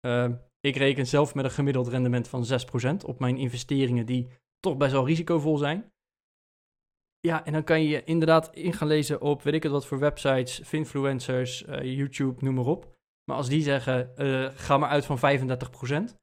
[0.00, 4.28] Ehm, ik reken zelf met een gemiddeld rendement van 6% op mijn investeringen die
[4.60, 5.92] toch best wel risicovol zijn.
[7.20, 9.98] Ja, en dan kan je inderdaad in gaan lezen op weet ik het wat voor
[9.98, 12.98] websites, Finfluencers, eh, YouTube, noem maar op.
[13.24, 16.16] Maar als die zeggen, eh, ga maar uit van 35%,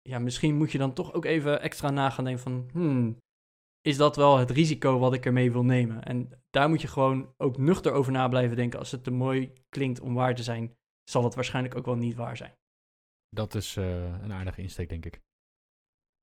[0.00, 3.16] ja, misschien moet je dan toch ook even extra na gaan denken van, hmm,
[3.80, 6.02] is dat wel het risico wat ik ermee wil nemen?
[6.02, 8.78] En daar moet je gewoon ook nuchter over na blijven denken.
[8.78, 12.14] Als het te mooi klinkt om waar te zijn, zal het waarschijnlijk ook wel niet
[12.14, 12.54] waar zijn.
[13.28, 15.20] Dat is eh, een aardige insteek, denk ik.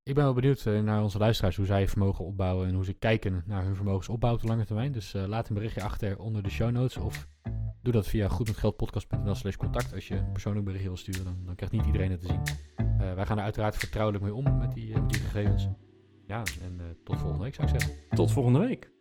[0.02, 2.92] Ik ben wel benieuwd eh, naar onze luisteraars hoe zij vermogen opbouwen en hoe ze
[2.92, 4.92] kijken naar hun vermogensopbouw op de lange termijn.
[4.92, 7.28] Dus eh, laat een berichtje achter onder de show notes of
[7.82, 9.94] doe dat via goedmetgeldpodcast.nl slash contact.
[9.94, 12.42] Als je een persoonlijk berichtje wil sturen, dan, dan krijgt niet iedereen het te zien.
[13.14, 15.68] Wij gaan er uiteraard vertrouwelijk mee om met die, met die gegevens.
[16.26, 18.08] Ja, en tot volgende week zou ik zeggen.
[18.08, 18.99] Tot volgende week.